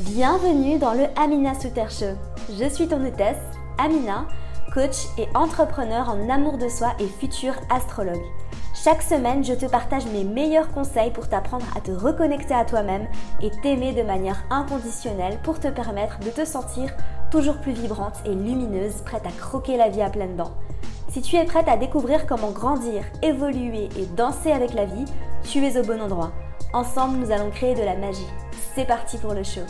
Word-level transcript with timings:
Bienvenue 0.00 0.78
dans 0.78 0.92
le 0.92 1.06
Amina 1.16 1.58
Souter 1.58 1.86
Show. 1.88 2.18
Je 2.60 2.68
suis 2.68 2.86
ton 2.86 3.02
hôtesse, 3.02 3.40
Amina, 3.78 4.26
coach 4.74 5.06
et 5.16 5.26
entrepreneur 5.34 6.10
en 6.10 6.28
amour 6.28 6.58
de 6.58 6.68
soi 6.68 6.88
et 7.00 7.06
futur 7.06 7.54
astrologue. 7.70 8.20
Chaque 8.74 9.00
semaine, 9.00 9.42
je 9.42 9.54
te 9.54 9.64
partage 9.64 10.04
mes 10.12 10.22
meilleurs 10.22 10.70
conseils 10.72 11.12
pour 11.12 11.30
t'apprendre 11.30 11.64
à 11.74 11.80
te 11.80 11.92
reconnecter 11.92 12.52
à 12.52 12.66
toi-même 12.66 13.08
et 13.40 13.50
t'aimer 13.62 13.94
de 13.94 14.02
manière 14.02 14.44
inconditionnelle 14.50 15.38
pour 15.42 15.60
te 15.60 15.68
permettre 15.68 16.18
de 16.20 16.28
te 16.28 16.44
sentir 16.44 16.90
toujours 17.30 17.56
plus 17.56 17.72
vibrante 17.72 18.20
et 18.26 18.34
lumineuse, 18.34 19.00
prête 19.02 19.24
à 19.26 19.30
croquer 19.30 19.78
la 19.78 19.88
vie 19.88 20.02
à 20.02 20.10
pleines 20.10 20.36
dents. 20.36 20.52
Si 21.08 21.22
tu 21.22 21.36
es 21.36 21.44
prête 21.44 21.68
à 21.68 21.78
découvrir 21.78 22.26
comment 22.26 22.50
grandir, 22.50 23.02
évoluer 23.22 23.88
et 23.98 24.04
danser 24.14 24.52
avec 24.52 24.74
la 24.74 24.84
vie, 24.84 25.06
tu 25.42 25.64
es 25.64 25.78
au 25.78 25.82
bon 25.82 26.02
endroit. 26.02 26.32
Ensemble, 26.74 27.16
nous 27.16 27.30
allons 27.30 27.48
créer 27.48 27.74
de 27.74 27.82
la 27.82 27.96
magie. 27.96 28.26
C'est 28.76 28.84
parti 28.84 29.16
pour 29.16 29.32
le 29.32 29.42
show. 29.42 29.62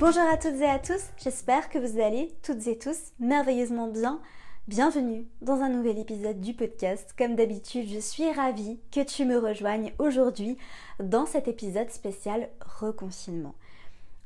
Bonjour 0.00 0.24
à 0.24 0.36
toutes 0.36 0.60
et 0.60 0.68
à 0.68 0.80
tous, 0.80 1.02
j'espère 1.22 1.70
que 1.70 1.78
vous 1.78 2.00
allez 2.00 2.34
toutes 2.42 2.66
et 2.66 2.76
tous 2.76 2.98
merveilleusement 3.20 3.86
bien. 3.86 4.20
Bienvenue 4.66 5.28
dans 5.40 5.60
un 5.60 5.68
nouvel 5.68 6.00
épisode 6.00 6.40
du 6.40 6.52
podcast. 6.52 7.14
Comme 7.16 7.36
d'habitude, 7.36 7.88
je 7.88 8.00
suis 8.00 8.28
ravie 8.32 8.80
que 8.90 9.04
tu 9.04 9.24
me 9.24 9.38
rejoignes 9.38 9.92
aujourd'hui 10.00 10.58
dans 10.98 11.24
cet 11.24 11.46
épisode 11.46 11.90
spécial 11.90 12.48
reconfinement. 12.80 13.54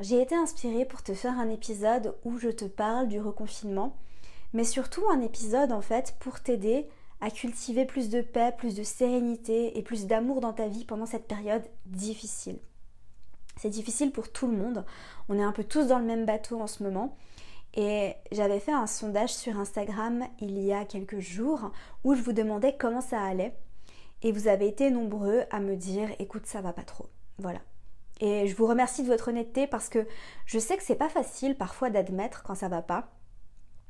J'ai 0.01 0.23
été 0.23 0.34
inspirée 0.34 0.87
pour 0.87 1.03
te 1.03 1.12
faire 1.12 1.39
un 1.39 1.51
épisode 1.51 2.15
où 2.25 2.39
je 2.39 2.48
te 2.48 2.65
parle 2.65 3.09
du 3.09 3.20
reconfinement, 3.20 3.95
mais 4.55 4.65
surtout 4.65 5.05
un 5.11 5.20
épisode 5.20 5.73
en 5.73 5.83
fait 5.83 6.17
pour 6.19 6.41
t'aider 6.41 6.89
à 7.20 7.31
cultiver 7.31 7.84
plus 7.84 8.09
de 8.09 8.23
paix, 8.23 8.55
plus 8.56 8.75
de 8.75 8.84
sérénité 8.84 9.78
et 9.78 9.83
plus 9.83 10.06
d'amour 10.06 10.41
dans 10.41 10.55
ta 10.55 10.69
vie 10.69 10.87
pendant 10.87 11.05
cette 11.05 11.28
période 11.28 11.67
difficile. 11.84 12.59
C'est 13.56 13.70
difficile 13.70 14.12
pour 14.12 14.30
tout 14.30 14.46
le 14.46 14.56
monde. 14.56 14.84
On 15.28 15.38
est 15.38 15.42
un 15.42 15.52
peu 15.52 15.64
tous 15.64 15.88
dans 15.88 15.98
le 15.98 16.05
même 16.05 16.27
bateau 16.27 16.60
en 16.60 16.66
ce 16.66 16.83
moment. 16.83 17.16
Et 17.75 18.14
j'avais 18.33 18.61
fait 18.61 18.72
un 18.72 18.86
sondage 18.86 19.34
sur 19.34 19.58
Instagram 19.58 20.25
il 20.41 20.58
y 20.58 20.72
a 20.72 20.84
quelques 20.84 21.20
jours 21.20 21.72
où 22.05 22.14
je 22.14 22.22
vous 22.22 22.33
demandais 22.33 22.77
comment 22.78 23.00
ça 23.00 23.20
allait. 23.22 23.55
Et 24.22 24.33
vous 24.33 24.48
avez 24.48 24.66
été 24.66 24.91
nombreux 24.91 25.44
à 25.50 25.61
me 25.61 25.77
dire 25.77 26.08
écoute, 26.19 26.47
ça 26.47 26.61
va 26.61 26.72
pas 26.72 26.83
trop. 26.83 27.06
Voilà. 27.39 27.61
Et 28.20 28.48
je 28.48 28.56
vous 28.56 28.66
remercie 28.66 29.03
de 29.03 29.08
votre 29.08 29.28
honnêteté 29.28 29.66
parce 29.66 29.91
que 29.91 30.06
je 30.47 30.59
sais 30.59 30.77
que 30.77 30.83
c'est 30.83 30.94
pas 30.94 31.11
facile 31.11 31.55
parfois 31.55 31.91
d'admettre 31.91 32.42
quand 32.42 32.55
ça 32.55 32.69
va 32.69 32.81
pas. 32.81 33.11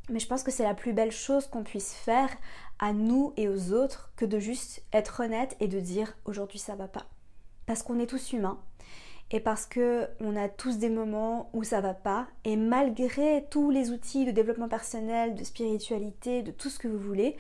Mais 0.09 0.19
je 0.19 0.27
pense 0.27 0.43
que 0.43 0.51
c'est 0.51 0.65
la 0.65 0.75
plus 0.75 0.93
belle 0.93 1.13
chose 1.13 1.47
qu'on 1.47 1.63
puisse 1.63 1.93
faire 1.93 2.31
à 2.79 2.93
nous 2.93 3.33
et 3.37 3.49
aux 3.49 3.73
autres 3.73 4.13
que 4.17 4.25
de 4.25 4.39
juste 4.39 4.83
être 4.93 5.21
honnête 5.21 5.57
et 5.61 5.69
de 5.69 5.81
dire 5.81 6.17
aujourd'hui 6.25 6.59
ça 6.59 6.75
va 6.75 6.89
pas. 6.89 7.07
Parce 7.67 7.83
qu'on 7.83 7.99
est 7.99 8.07
tous 8.07 8.33
humains 8.33 8.61
et 9.31 9.41
parce 9.41 9.67
que 9.67 10.09
on 10.21 10.37
a 10.37 10.49
tous 10.49 10.79
des 10.79 10.89
moments 10.89 11.51
où 11.53 11.65
ça 11.65 11.81
va 11.81 11.95
pas 11.95 12.29
et 12.45 12.57
malgré 12.57 13.45
tous 13.51 13.71
les 13.71 13.91
outils 13.91 14.25
de 14.25 14.31
développement 14.31 14.69
personnel, 14.69 15.35
de 15.35 15.43
spiritualité, 15.43 16.43
de 16.43 16.53
tout 16.53 16.71
ce 16.71 16.79
que 16.79 16.89
vous 16.89 16.99
voulez, 16.99 17.37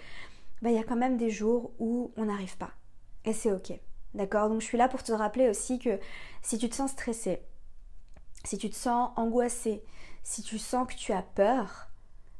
bah, 0.62 0.70
il 0.70 0.76
y 0.76 0.80
a 0.80 0.84
quand 0.84 0.96
même 0.96 1.16
des 1.16 1.30
jours 1.30 1.70
où 1.78 2.10
on 2.16 2.24
n'arrive 2.24 2.56
pas. 2.56 2.72
Et 3.24 3.32
c'est 3.32 3.52
ok. 3.52 3.72
D'accord? 4.14 4.48
Donc 4.48 4.60
je 4.60 4.66
suis 4.66 4.78
là 4.78 4.88
pour 4.88 5.02
te 5.02 5.12
rappeler 5.12 5.48
aussi 5.48 5.78
que 5.78 6.00
si 6.42 6.58
tu 6.58 6.68
te 6.68 6.74
sens 6.74 6.90
stressé, 6.90 7.40
si 8.44 8.58
tu 8.58 8.70
te 8.70 8.74
sens 8.74 9.10
angoissé, 9.16 9.84
si 10.22 10.42
tu 10.42 10.58
sens 10.58 10.88
que 10.88 10.94
tu 10.94 11.12
as 11.12 11.22
peur, 11.22 11.88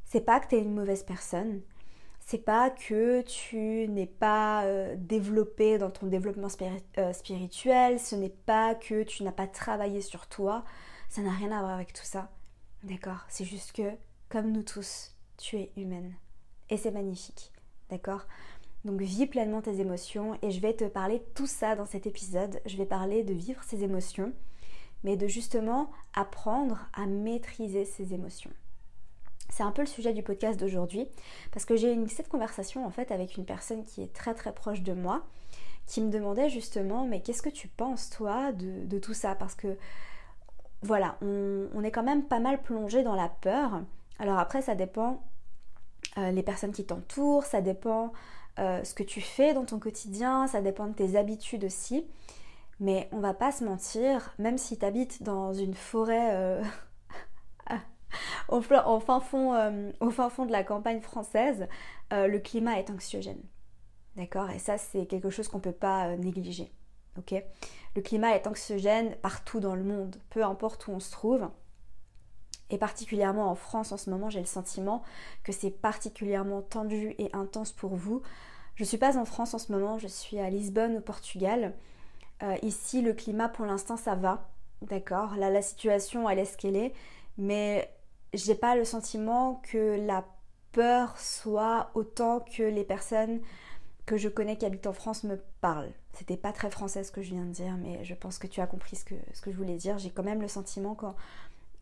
c'est 0.05 0.21
pas 0.21 0.39
que 0.39 0.47
tu 0.47 0.55
es 0.55 0.59
une 0.61 0.73
mauvaise 0.73 1.03
personne, 1.03 1.61
c'est 2.27 2.39
pas 2.39 2.69
que 2.69 3.21
tu 3.21 3.87
n'es 3.87 4.05
pas 4.05 4.65
euh, 4.65 4.95
développé 4.97 5.77
dans 5.77 5.89
ton 5.89 6.07
développement 6.07 6.49
euh, 6.97 7.13
spirituel, 7.13 8.01
ce 8.01 8.15
n'est 8.15 8.27
pas 8.27 8.75
que 8.75 9.03
tu 9.03 9.23
n'as 9.23 9.31
pas 9.31 9.47
travaillé 9.47 10.01
sur 10.01 10.27
toi, 10.27 10.65
ça 11.07 11.21
n'a 11.21 11.31
rien 11.31 11.53
à 11.53 11.61
voir 11.61 11.71
avec 11.71 11.93
tout 11.93 12.03
ça. 12.03 12.29
D'accord? 12.83 13.23
C'est 13.29 13.45
juste 13.45 13.71
que, 13.71 13.93
comme 14.27 14.51
nous 14.51 14.63
tous, 14.63 15.15
tu 15.37 15.55
es 15.55 15.71
humaine. 15.77 16.15
Et 16.69 16.75
c'est 16.75 16.91
magnifique. 16.91 17.53
D'accord? 17.89 18.27
Donc 18.83 18.99
vis 18.99 19.27
pleinement 19.27 19.61
tes 19.61 19.79
émotions 19.79 20.37
et 20.41 20.51
je 20.51 20.59
vais 20.59 20.73
te 20.73 20.83
parler 20.83 21.19
de 21.19 21.25
tout 21.33 21.47
ça 21.47 21.77
dans 21.77 21.85
cet 21.85 22.07
épisode. 22.07 22.59
Je 22.65 22.75
vais 22.75 22.85
parler 22.85 23.23
de 23.23 23.33
vivre 23.33 23.63
ses 23.63 23.85
émotions, 23.85 24.33
mais 25.05 25.15
de 25.15 25.27
justement 25.27 25.91
apprendre 26.13 26.89
à 26.91 27.05
maîtriser 27.05 27.85
ses 27.85 28.13
émotions. 28.13 28.51
C'est 29.49 29.63
un 29.63 29.71
peu 29.71 29.81
le 29.81 29.87
sujet 29.87 30.13
du 30.13 30.23
podcast 30.23 30.59
d'aujourd'hui 30.59 31.07
parce 31.51 31.65
que 31.65 31.75
j'ai 31.75 31.93
eu 31.93 32.09
cette 32.09 32.29
conversation 32.29 32.85
en 32.85 32.91
fait 32.91 33.11
avec 33.11 33.37
une 33.37 33.45
personne 33.45 33.83
qui 33.83 34.03
est 34.03 34.13
très 34.13 34.33
très 34.33 34.53
proche 34.53 34.81
de 34.81 34.93
moi 34.93 35.23
qui 35.85 36.01
me 36.01 36.11
demandait 36.11 36.49
justement 36.49 37.05
mais 37.05 37.21
qu'est-ce 37.21 37.41
que 37.41 37.49
tu 37.49 37.67
penses 37.67 38.09
toi 38.09 38.51
de, 38.51 38.99
tout 38.99 39.13
ça? 39.13 39.35
Parce 39.35 39.55
que 39.55 39.77
voilà 40.83 41.17
on, 41.21 41.83
est 41.83 41.91
quand 41.91 42.03
même 42.03 42.23
pas 42.23 42.39
mal 42.39 42.61
plongé 42.61 43.03
dans 43.03 43.15
la 43.15 43.29
peur. 43.29 43.81
Alors 44.19 44.37
après 44.37 44.61
ça 44.61 44.75
dépend 44.75 45.23
euh, 46.17 46.31
les 46.31 46.43
personnes 46.43 46.73
qui 46.73 46.85
t'entourent 46.85 47.45
ça 47.45 47.61
dépend 47.61 48.11
euh, 48.59 48.83
ce 48.83 48.93
que 48.93 49.03
tu 49.03 49.21
fais 49.21 49.53
dans 49.53 49.65
ton 49.65 49.79
quotidien 49.79 50.47
ça 50.47 50.61
dépend 50.61 50.87
de 50.87 50.93
tes 50.93 51.15
habitudes 51.15 51.63
aussi. 51.63 52.05
Mais 52.79 53.09
on 53.11 53.19
va 53.19 53.33
pas 53.33 53.51
se 53.51 53.63
mentir 53.63 54.35
même 54.37 54.57
si 54.57 54.77
tu 54.77 54.85
habites 54.85 55.23
dans 55.23 55.53
une 55.53 55.73
forêt 55.73 56.29
euh, 56.33 56.61
au, 58.49 58.61
fin 58.61 59.19
fond, 59.19 59.53
euh, 59.53 59.91
au 59.99 60.09
fond 60.09 60.45
de 60.45 60.51
la 60.51 60.63
campagne 60.63 61.01
française, 61.01 61.67
euh, 62.13 62.27
le 62.27 62.39
climat 62.39 62.79
est 62.79 62.89
anxiogène. 62.89 63.41
D'accord? 64.15 64.49
Et 64.49 64.59
ça, 64.59 64.77
c'est 64.77 65.05
quelque 65.05 65.29
chose 65.29 65.47
qu'on 65.47 65.57
ne 65.57 65.63
peut 65.63 65.71
pas 65.71 66.07
euh, 66.07 66.17
négliger. 66.17 66.71
Ok? 67.17 67.33
Le 67.95 68.01
climat 68.01 68.35
est 68.35 68.47
anxiogène 68.47 69.15
partout 69.21 69.59
dans 69.59 69.75
le 69.75 69.83
monde, 69.83 70.17
peu 70.29 70.43
importe 70.43 70.87
où 70.87 70.91
on 70.91 70.99
se 70.99 71.11
trouve. 71.11 71.49
Et 72.69 72.77
particulièrement 72.77 73.49
en 73.49 73.55
France 73.55 73.91
en 73.91 73.97
ce 73.97 74.09
moment, 74.09 74.29
j'ai 74.29 74.41
le 74.41 74.45
sentiment 74.45 75.01
que 75.43 75.51
c'est 75.51 75.71
particulièrement 75.71 76.61
tendu 76.61 77.15
et 77.17 77.29
intense 77.33 77.71
pour 77.71 77.95
vous. 77.95 78.21
Je 78.75 78.83
ne 78.83 78.87
suis 78.87 78.97
pas 78.97 79.17
en 79.17 79.25
France 79.25 79.53
en 79.53 79.57
ce 79.57 79.71
moment, 79.71 79.97
je 79.97 80.07
suis 80.07 80.39
à 80.39 80.49
Lisbonne 80.49 80.97
au 80.97 81.01
Portugal. 81.01 81.73
ici, 82.61 83.01
le 83.01 83.13
climat 83.13 83.47
pour 83.47 83.65
l'instant, 83.65 83.95
ça 83.95 84.15
va. 84.15 84.49
D'accord? 84.81 85.35
Là, 85.37 85.49
la 85.49 85.61
situation, 85.61 86.29
elle 86.29 86.39
est 86.39 86.45
ce 86.45 86.57
qu'elle 86.57 86.75
est. 86.75 86.93
Mais 87.37 87.89
j'ai 88.33 88.55
pas 88.55 88.75
le 88.75 88.85
sentiment 88.85 89.61
que 89.71 89.97
la 90.05 90.25
peur 90.71 91.17
soit 91.17 91.91
autant 91.95 92.39
que 92.39 92.63
les 92.63 92.83
personnes 92.83 93.41
que 94.05 94.17
je 94.17 94.29
connais 94.29 94.57
qui 94.57 94.65
habitent 94.65 94.87
en 94.87 94.93
France 94.93 95.23
me 95.23 95.37
parlent. 95.61 95.91
C'était 96.13 96.37
pas 96.37 96.53
très 96.53 96.71
français 96.71 97.03
ce 97.03 97.11
que 97.11 97.21
je 97.21 97.31
viens 97.31 97.45
de 97.45 97.51
dire, 97.51 97.77
mais 97.77 98.03
je 98.03 98.15
pense 98.15 98.39
que 98.39 98.47
tu 98.47 98.61
as 98.61 98.67
compris 98.67 98.95
ce 98.95 99.03
que, 99.03 99.15
je 99.51 99.57
voulais 99.57 99.75
dire. 99.75 99.99
J'ai 99.99 100.09
quand 100.09 100.23
même 100.23 100.41
le 100.41 100.47
sentiment 100.47 100.95
qu'en 100.95 101.15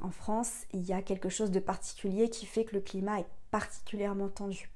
en 0.02 0.12
France, 0.12 0.66
il 0.74 0.82
y 0.82 0.92
a 0.92 1.02
quelque 1.02 1.30
chose 1.30 1.52
de 1.52 1.60
particulier 1.60 2.30
qui 2.30 2.46
fait 2.46 2.66
que 2.66 2.76
le 2.76 2.82
climat 2.82 3.20
est 3.20 3.28
particulièrement 3.52 4.28
tendu. 4.28 4.72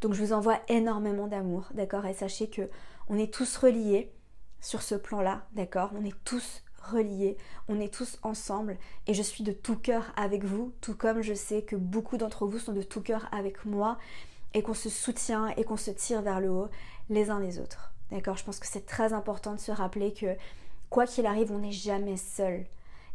Donc 0.00 0.14
je 0.14 0.22
vous 0.22 0.32
envoie 0.32 0.60
énormément 0.68 1.26
d'amour, 1.26 1.68
d'accord? 1.74 2.06
Et 2.06 2.14
sachez 2.14 2.48
que 2.48 2.70
on 3.08 3.18
est 3.18 3.32
tous 3.32 3.56
reliés 3.56 4.12
sur 4.60 4.82
ce 4.82 4.94
plan-là, 4.94 5.46
d'accord? 5.52 5.90
On 5.94 6.04
est 6.04 6.24
tous 6.24 6.62
reliés, 6.82 7.36
on 7.68 7.80
est 7.80 7.92
tous 7.92 8.18
ensemble 8.22 8.76
et 9.06 9.14
je 9.14 9.22
suis 9.22 9.44
de 9.44 9.52
tout 9.52 9.76
cœur 9.76 10.12
avec 10.16 10.44
vous, 10.44 10.72
tout 10.80 10.94
comme 10.94 11.22
je 11.22 11.34
sais 11.34 11.62
que 11.62 11.76
beaucoup 11.76 12.16
d'entre 12.16 12.46
vous 12.46 12.58
sont 12.58 12.72
de 12.72 12.82
tout 12.82 13.00
cœur 13.00 13.28
avec 13.32 13.64
moi 13.64 13.98
et 14.54 14.62
qu'on 14.62 14.74
se 14.74 14.88
soutient 14.88 15.48
et 15.56 15.64
qu'on 15.64 15.76
se 15.76 15.90
tire 15.90 16.22
vers 16.22 16.40
le 16.40 16.50
haut 16.50 16.68
les 17.10 17.30
uns 17.30 17.40
les 17.40 17.58
autres. 17.58 17.92
D'accord 18.10 18.36
Je 18.36 18.44
pense 18.44 18.58
que 18.58 18.66
c'est 18.66 18.86
très 18.86 19.12
important 19.12 19.54
de 19.54 19.60
se 19.60 19.72
rappeler 19.72 20.12
que 20.12 20.36
quoi 20.90 21.06
qu'il 21.06 21.26
arrive, 21.26 21.52
on 21.52 21.58
n'est 21.58 21.72
jamais 21.72 22.16
seul. 22.16 22.64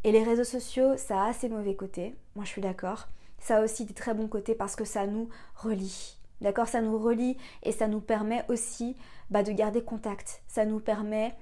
Et 0.03 0.11
les 0.11 0.23
réseaux 0.23 0.43
sociaux, 0.43 0.97
ça 0.97 1.23
a 1.23 1.33
ses 1.33 1.49
mauvais 1.49 1.75
côtés, 1.75 2.15
moi 2.35 2.45
je 2.45 2.49
suis 2.49 2.61
d'accord. 2.61 3.07
Ça 3.39 3.57
a 3.57 3.63
aussi 3.63 3.85
des 3.85 3.93
très 3.93 4.13
bons 4.13 4.27
côtés 4.27 4.55
parce 4.55 4.75
que 4.75 4.85
ça 4.85 5.07
nous 5.07 5.29
relie. 5.55 6.17
D'accord 6.41 6.67
Ça 6.67 6.81
nous 6.81 6.97
relie 6.97 7.37
et 7.63 7.71
ça 7.71 7.87
nous 7.87 8.01
permet 8.01 8.43
aussi 8.49 8.95
bah, 9.29 9.43
de 9.43 9.51
garder 9.51 9.81
contact. 9.81 10.41
Ça 10.47 10.65
nous 10.65 10.79
permet 10.79 11.33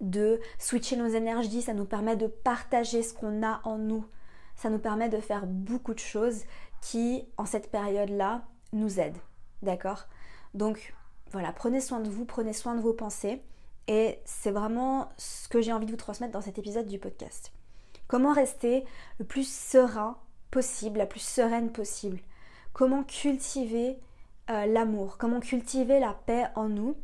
de 0.00 0.40
switcher 0.58 0.96
nos 0.96 1.08
énergies, 1.08 1.62
ça 1.62 1.74
nous 1.74 1.84
permet 1.84 2.16
de 2.16 2.26
partager 2.26 3.02
ce 3.02 3.14
qu'on 3.14 3.42
a 3.42 3.60
en 3.64 3.78
nous. 3.78 4.04
Ça 4.54 4.70
nous 4.70 4.78
permet 4.78 5.08
de 5.08 5.20
faire 5.20 5.46
beaucoup 5.46 5.94
de 5.94 5.98
choses 5.98 6.42
qui, 6.80 7.26
en 7.36 7.44
cette 7.44 7.70
période-là, 7.70 8.44
nous 8.72 9.00
aident. 9.00 9.20
D'accord? 9.62 10.06
Donc, 10.54 10.94
voilà, 11.30 11.52
prenez 11.52 11.80
soin 11.80 12.00
de 12.00 12.08
vous, 12.08 12.24
prenez 12.24 12.52
soin 12.52 12.74
de 12.74 12.80
vos 12.80 12.92
pensées. 12.92 13.42
Et 13.88 14.18
c'est 14.24 14.50
vraiment 14.50 15.10
ce 15.16 15.48
que 15.48 15.60
j'ai 15.60 15.72
envie 15.72 15.86
de 15.86 15.90
vous 15.90 15.96
transmettre 15.96 16.32
dans 16.32 16.40
cet 16.40 16.58
épisode 16.58 16.86
du 16.86 16.98
podcast. 16.98 17.52
Comment 18.08 18.32
rester 18.32 18.84
le 19.18 19.24
plus 19.24 19.48
serein 19.48 20.16
possible, 20.50 20.98
la 20.98 21.06
plus 21.06 21.20
sereine 21.20 21.70
possible? 21.70 22.20
Comment 22.72 23.04
cultiver 23.04 23.98
euh, 24.50 24.66
l'amour? 24.66 25.18
Comment 25.18 25.40
cultiver 25.40 26.00
la 26.00 26.14
paix 26.14 26.46
en 26.54 26.68
nous 26.68 26.96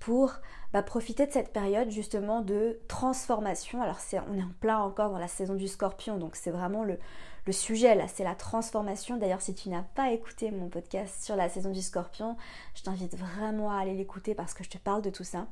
pour 0.00 0.34
bah, 0.72 0.82
profiter 0.82 1.26
de 1.26 1.32
cette 1.32 1.52
période 1.52 1.90
justement 1.90 2.40
de 2.40 2.80
transformation. 2.88 3.82
Alors 3.82 3.98
on 4.28 4.38
est 4.38 4.42
en 4.42 4.52
plein 4.60 4.78
encore 4.78 5.10
dans 5.10 5.18
la 5.18 5.28
saison 5.28 5.54
du 5.54 5.68
scorpion, 5.68 6.16
donc 6.16 6.36
c'est 6.36 6.50
vraiment 6.50 6.84
le, 6.84 6.98
le 7.46 7.52
sujet 7.52 7.94
là, 7.94 8.08
c'est 8.08 8.24
la 8.24 8.34
transformation. 8.34 9.16
D'ailleurs, 9.16 9.42
si 9.42 9.54
tu 9.54 9.68
n'as 9.68 9.82
pas 9.82 10.12
écouté 10.12 10.50
mon 10.50 10.68
podcast 10.68 11.22
sur 11.22 11.36
la 11.36 11.48
saison 11.48 11.70
du 11.70 11.82
scorpion, 11.82 12.36
je 12.74 12.82
t'invite 12.82 13.16
vraiment 13.16 13.70
à 13.70 13.80
aller 13.80 13.94
l'écouter 13.94 14.34
parce 14.34 14.54
que 14.54 14.64
je 14.64 14.70
te 14.70 14.78
parle 14.78 15.02
de 15.02 15.10
tout 15.10 15.24
ça. 15.24 15.46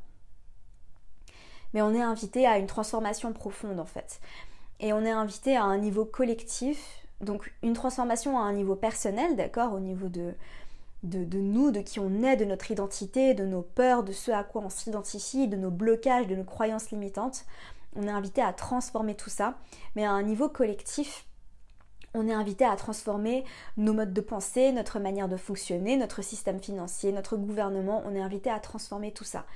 mais 1.72 1.82
on 1.82 1.94
est 1.94 2.02
invité 2.02 2.46
à 2.46 2.58
une 2.58 2.66
transformation 2.66 3.32
profonde 3.32 3.78
en 3.78 3.86
fait. 3.86 4.20
Et 4.80 4.92
on 4.92 5.04
est 5.04 5.10
invité 5.10 5.56
à 5.56 5.64
un 5.64 5.78
niveau 5.78 6.04
collectif, 6.06 7.06
donc 7.20 7.52
une 7.62 7.74
transformation 7.74 8.38
à 8.38 8.42
un 8.42 8.54
niveau 8.54 8.74
personnel, 8.76 9.36
d'accord, 9.36 9.74
au 9.74 9.80
niveau 9.80 10.08
de, 10.08 10.34
de, 11.02 11.38
nous, 11.38 11.70
de 11.70 11.80
qui 11.80 11.98
on 11.98 12.22
est, 12.22 12.36
de 12.36 12.44
notre 12.44 12.70
identité, 12.70 13.34
de 13.34 13.44
nos 13.44 13.62
peurs, 13.62 14.02
de 14.02 14.12
ce 14.12 14.30
à 14.30 14.44
quoi 14.44 14.62
on 14.62 14.70
s'identifie, 14.70 15.48
de 15.48 15.56
nos 15.56 15.70
blocages, 15.70 16.26
de 16.26 16.36
nos 16.36 16.44
croyances 16.44 16.90
limitantes. 16.90 17.44
On 17.96 18.02
est 18.02 18.10
invité 18.10 18.42
à 18.42 18.52
transformer 18.52 19.14
tout 19.14 19.30
ça, 19.30 19.56
mais 19.96 20.04
à 20.04 20.10
un 20.10 20.22
niveau 20.22 20.48
collectif, 20.48 21.26
on 22.14 22.28
est 22.28 22.32
invité 22.32 22.64
à 22.64 22.76
transformer 22.76 23.44
nos 23.76 23.92
modes 23.92 24.12
de 24.12 24.20
pensée, 24.20 24.72
notre 24.72 24.98
manière 24.98 25.28
de 25.28 25.36
fonctionner, 25.36 25.96
notre 25.96 26.22
système 26.22 26.60
financier, 26.60 27.12
notre 27.12 27.36
gouvernement, 27.36 28.02
on 28.04 28.14
est 28.14 28.20
invité 28.20 28.50
à 28.50 28.58
transformer 28.58 29.12
tout 29.12 29.24
ça. 29.24 29.46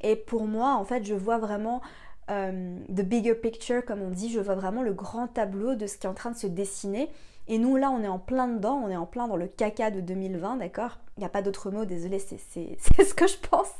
Et 0.00 0.16
pour 0.16 0.46
moi, 0.46 0.74
en 0.74 0.84
fait, 0.84 1.04
je 1.04 1.14
vois 1.14 1.38
vraiment 1.38 1.82
euh, 2.30 2.78
the 2.88 3.02
bigger 3.02 3.34
picture, 3.34 3.84
comme 3.84 4.02
on 4.02 4.10
dit, 4.10 4.30
je 4.30 4.40
vois 4.40 4.54
vraiment 4.54 4.82
le 4.82 4.92
grand 4.92 5.28
tableau 5.28 5.74
de 5.74 5.86
ce 5.86 5.98
qui 5.98 6.06
est 6.06 6.10
en 6.10 6.14
train 6.14 6.30
de 6.30 6.36
se 6.36 6.46
dessiner. 6.46 7.10
Et 7.48 7.58
nous, 7.58 7.76
là, 7.76 7.90
on 7.90 8.02
est 8.02 8.08
en 8.08 8.18
plein 8.18 8.46
dedans, 8.46 8.80
on 8.84 8.90
est 8.90 8.96
en 8.96 9.06
plein 9.06 9.26
dans 9.26 9.36
le 9.36 9.48
caca 9.48 9.90
de 9.90 10.00
2020, 10.00 10.56
d'accord? 10.56 10.98
Il 11.16 11.20
n'y 11.20 11.26
a 11.26 11.30
pas 11.30 11.42
d'autre 11.42 11.70
mot, 11.70 11.86
désolé, 11.86 12.18
c'est 12.18 12.76
ce 12.78 13.14
que 13.14 13.26
je 13.26 13.38
pense. 13.38 13.72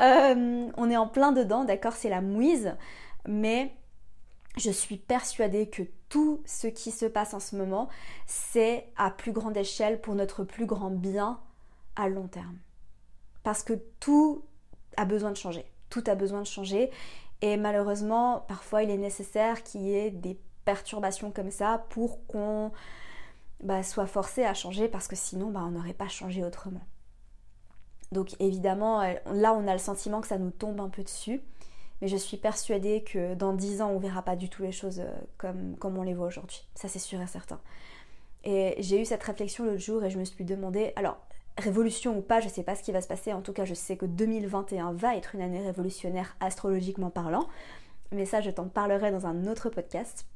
Euh, 0.00 0.68
on 0.76 0.90
est 0.90 0.96
en 0.96 1.08
plein 1.08 1.32
dedans, 1.32 1.64
d'accord? 1.64 1.94
C'est 1.94 2.08
la 2.08 2.20
mouise, 2.20 2.74
mais 3.26 3.74
je 4.56 4.70
suis 4.70 4.96
persuadée 4.96 5.68
que 5.68 5.82
tout 6.08 6.40
ce 6.44 6.68
qui 6.68 6.92
se 6.92 7.06
passe 7.06 7.34
en 7.34 7.40
ce 7.40 7.56
moment, 7.56 7.88
c'est 8.26 8.88
à 8.96 9.10
plus 9.10 9.32
grande 9.32 9.56
échelle 9.56 10.00
pour 10.00 10.14
notre 10.14 10.44
plus 10.44 10.66
grand 10.66 10.90
bien 10.90 11.40
à 11.96 12.08
long 12.08 12.28
terme. 12.28 12.58
Parce 13.42 13.62
que 13.62 13.74
tout 13.98 14.44
a 14.96 15.04
besoin 15.04 15.30
de 15.30 15.36
changer. 15.36 15.64
Tout 15.88 16.04
a 16.06 16.14
besoin 16.14 16.40
de 16.40 16.46
changer. 16.46 16.90
Et 17.42 17.56
malheureusement, 17.56 18.44
parfois, 18.48 18.82
il 18.82 18.90
est 18.90 18.98
nécessaire 18.98 19.62
qu'il 19.62 19.82
y 19.82 19.94
ait 19.94 20.10
des 20.10 20.38
perturbations 20.64 21.30
comme 21.30 21.50
ça 21.50 21.86
pour 21.90 22.26
qu'on 22.26 22.72
bah, 23.62 23.82
soit 23.82 24.06
forcé 24.06 24.44
à 24.44 24.54
changer 24.54 24.88
parce 24.88 25.08
que 25.08 25.16
sinon, 25.16 25.50
bah, 25.50 25.60
on 25.64 25.70
n'aurait 25.70 25.92
pas 25.92 26.08
changé 26.08 26.44
autrement. 26.44 26.82
Donc 28.12 28.34
évidemment, 28.40 29.02
là, 29.32 29.54
on 29.54 29.68
a 29.68 29.72
le 29.72 29.78
sentiment 29.78 30.20
que 30.20 30.26
ça 30.26 30.38
nous 30.38 30.50
tombe 30.50 30.80
un 30.80 30.88
peu 30.88 31.02
dessus 31.02 31.42
mais 32.00 32.08
je 32.08 32.16
suis 32.16 32.36
persuadée 32.36 33.02
que 33.02 33.34
dans 33.34 33.52
10 33.52 33.82
ans, 33.82 33.90
on 33.90 33.98
verra 33.98 34.22
pas 34.22 34.36
du 34.36 34.48
tout 34.48 34.62
les 34.62 34.72
choses 34.72 35.00
euh, 35.00 35.10
comme, 35.36 35.76
comme 35.76 35.98
on 35.98 36.02
les 36.02 36.14
voit 36.14 36.26
aujourd'hui. 36.26 36.66
Ça, 36.74 36.88
c'est 36.88 36.98
sûr 36.98 37.20
et 37.20 37.26
certain. 37.26 37.60
Et 38.42 38.74
j'ai 38.78 39.00
eu 39.00 39.04
cette 39.04 39.22
réflexion 39.22 39.64
l'autre 39.64 39.80
jour 39.80 40.02
et 40.02 40.10
je 40.10 40.18
me 40.18 40.24
suis 40.24 40.44
demandé, 40.44 40.92
alors, 40.96 41.18
révolution 41.58 42.16
ou 42.16 42.22
pas, 42.22 42.40
je 42.40 42.48
sais 42.48 42.62
pas 42.62 42.74
ce 42.74 42.82
qui 42.82 42.92
va 42.92 43.02
se 43.02 43.08
passer. 43.08 43.34
En 43.34 43.42
tout 43.42 43.52
cas, 43.52 43.66
je 43.66 43.74
sais 43.74 43.98
que 43.98 44.06
2021 44.06 44.92
va 44.92 45.14
être 45.16 45.34
une 45.34 45.42
année 45.42 45.60
révolutionnaire 45.60 46.36
astrologiquement 46.40 47.10
parlant. 47.10 47.48
Mais 48.12 48.24
ça, 48.24 48.40
je 48.40 48.50
t'en 48.50 48.66
parlerai 48.66 49.10
dans 49.10 49.26
un 49.26 49.46
autre 49.46 49.68
podcast. 49.68 50.26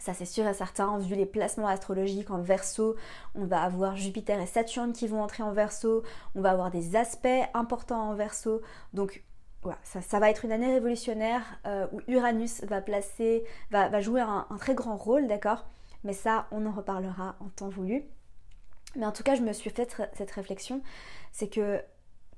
Ça 0.00 0.12
c'est 0.12 0.24
sûr 0.24 0.46
et 0.46 0.54
certain, 0.54 0.98
vu 0.98 1.14
les 1.14 1.26
placements 1.26 1.68
astrologiques 1.68 2.30
en 2.30 2.40
verso, 2.40 2.96
on 3.34 3.44
va 3.44 3.62
avoir 3.62 3.96
Jupiter 3.96 4.40
et 4.40 4.46
Saturne 4.46 4.92
qui 4.92 5.06
vont 5.06 5.22
entrer 5.22 5.42
en 5.42 5.52
verso, 5.52 6.02
on 6.34 6.40
va 6.40 6.50
avoir 6.50 6.70
des 6.70 6.96
aspects 6.96 7.28
importants 7.54 8.10
en 8.10 8.14
verso. 8.14 8.60
Donc 8.92 9.22
ça, 9.82 10.18
va 10.18 10.30
être 10.30 10.44
une 10.44 10.52
année 10.52 10.72
révolutionnaire 10.72 11.42
euh, 11.66 11.86
où 11.92 12.00
Uranus 12.08 12.62
va 12.64 12.80
placer, 12.80 13.44
va, 13.70 14.00
jouer 14.00 14.20
un, 14.20 14.46
très 14.58 14.74
grand 14.74 14.96
rôle, 14.96 15.26
d'accord? 15.26 15.66
Mais 16.02 16.12
ça, 16.12 16.46
on 16.50 16.66
en 16.66 16.72
reparlera 16.72 17.36
en 17.40 17.48
temps 17.48 17.70
voulu. 17.70 18.04
Mais 18.96 19.06
en 19.06 19.12
tout 19.12 19.22
cas, 19.22 19.34
je 19.34 19.42
me 19.42 19.52
suis 19.52 19.70
fait 19.70 19.96
cette 20.12 20.30
réflexion, 20.30 20.82
c'est 21.32 21.48
que 21.48 21.82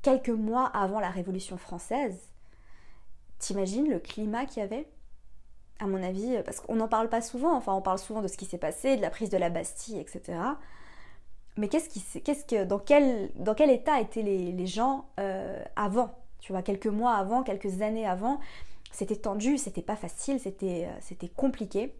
quelques 0.03 0.29
mois 0.29 0.67
avant 0.67 1.01
la 1.01 1.11
Révolution 1.11 1.57
française, 1.57 2.17
t'imagines 3.39 3.91
le 3.91 3.99
climat 3.99 4.47
qu'il 4.47 4.63
y 4.63 4.65
avait? 4.65 4.89
À 5.79 5.87
mon 5.87 6.03
avis, 6.03 6.39
parce 6.45 6.61
qu'on 6.61 6.77
n'en 6.77 6.89
parle 6.89 7.09
pas 7.09 7.21
souvent, 7.21 7.55
enfin 7.55 7.75
on 7.75 7.83
parle 7.83 7.99
souvent 7.99 8.23
de 8.23 8.29
ce 8.29 8.37
qui 8.37 8.47
s'est 8.47 8.59
passé, 8.59 8.97
de 8.97 9.03
la 9.03 9.11
prise 9.11 9.29
de 9.29 9.37
la 9.37 9.51
Bastille, 9.51 9.99
etc. 9.99 10.39
Mais 11.59 11.69
qu'est-ce 11.69 11.89
qui, 11.89 12.23
qu'est-ce 12.23 12.45
que, 12.45 12.65
dans 12.65 12.79
quel, 12.79 13.31
dans 13.37 13.55
quel 13.55 13.71
état 13.71 14.01
étaient 14.01 14.23
les, 14.23 14.67
gens 14.67 15.07
euh, 15.21 15.63
avant? 15.75 16.15
Tu 16.41 16.53
vois, 16.53 16.63
quelques 16.63 16.87
mois 16.87 17.15
avant, 17.15 17.43
quelques 17.43 17.83
années 17.83 18.07
avant, 18.07 18.41
c'était 18.97 19.17
tendu, 19.17 19.59
c'était 19.59 19.83
pas 19.83 19.97
facile, 19.97 20.41
c'était, 20.41 20.87
euh, 20.87 20.97
c'était 21.01 21.29
compliqué. 21.29 21.95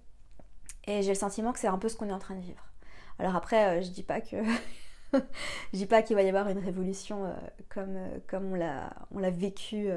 Et 0.87 1.03
j'ai 1.03 1.11
le 1.11 1.15
sentiment 1.19 1.53
que 1.53 1.59
c'est 1.59 1.67
un 1.67 1.79
peu 1.79 1.89
ce 1.89 1.97
qu'on 1.97 2.09
est 2.09 2.13
en 2.13 2.19
train 2.19 2.37
de 2.37 2.41
vivre. 2.41 2.65
Alors 3.19 3.37
après, 3.37 3.79
euh, 3.79 3.83
je 3.83 3.91
dis 3.91 4.03
pas 4.03 4.21
que 4.21 4.37
je 5.13 5.21
dis 5.73 5.87
pas 5.87 6.03
qu'il 6.03 6.17
va 6.17 6.23
y 6.23 6.29
avoir 6.29 6.49
une 6.49 6.59
révolution 6.59 7.27
euh, 7.27 7.35
comme, 7.69 7.99
comme 8.27 8.53
on 8.53 8.55
l'a, 9.19 9.31
vécu 9.31 9.89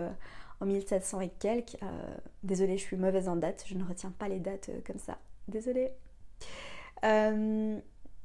en 0.62 0.66
1700 0.66 1.22
et 1.22 1.30
quelques. 1.30 1.78
désolée, 2.44 2.78
je 2.78 2.84
suis 2.84 2.98
mauvaise 2.98 3.28
en 3.30 3.36
date, 3.36 3.64
je 3.68 3.76
ne 3.76 3.84
retiens 3.84 4.12
pas 4.12 4.28
les 4.28 4.40
dates 4.40 4.70
comme 4.86 5.00
ça. 5.00 5.18
Désolée. 5.48 5.92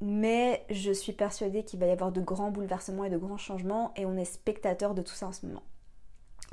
mais 0.01 0.65
je 0.71 0.93
suis 0.93 1.13
persuadée 1.13 1.65
qu'il 1.65 1.81
va 1.81 1.87
y 1.87 1.91
avoir 1.91 2.13
de 2.13 2.21
grands 2.21 2.51
bouleversements 2.51 3.05
et 3.05 3.11
de 3.11 3.19
grands 3.19 3.39
changements 3.39 3.93
et 3.97 4.05
on 4.05 4.17
est 4.17 4.25
spectateur 4.25 4.95
de 4.95 5.03
tout 5.03 5.15
ça 5.15 5.29
en 5.29 5.33
ce 5.33 5.47
moment 5.47 5.63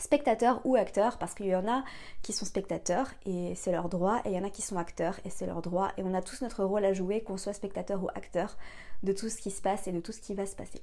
spectateurs 0.02 0.62
ou 0.66 0.76
acteurs, 0.76 1.18
parce 1.18 1.34
qu'il 1.34 1.48
y 1.48 1.56
en 1.56 1.68
a 1.68 1.84
qui 2.22 2.34
sont 2.34 2.46
spectateurs 2.46 3.08
et 3.26 3.54
c'est 3.56 3.72
leur 3.72 3.88
droit, 3.88 4.22
et 4.26 4.30
il 4.30 4.36
y 4.36 4.40
en 4.40 4.44
a 4.44 4.50
qui 4.50 4.62
sont 4.62 4.78
acteurs 4.78 5.20
et 5.26 5.30
c'est 5.30 5.46
leur 5.46 5.62
droit, 5.62 5.92
et 5.98 6.04
on 6.04 6.14
a 6.14 6.22
tous 6.22 6.42
notre 6.42 6.64
rôle 6.64 6.84
à 6.86 6.94
jouer, 6.94 7.22
qu'on 7.22 7.38
soit 7.38 7.54
spectateur 7.54 8.04
ou 8.04 8.10
acteur, 8.10 8.58
de 9.04 9.14
tout 9.14 9.30
ce 9.30 9.38
qui 9.38 9.52
se 9.52 9.62
passe 9.62 9.88
et 9.88 9.92
de 9.92 10.00
tout 10.00 10.12
ce 10.12 10.22
qui 10.22 10.34
va 10.34 10.46
se 10.46 10.56
passer. 10.56 10.82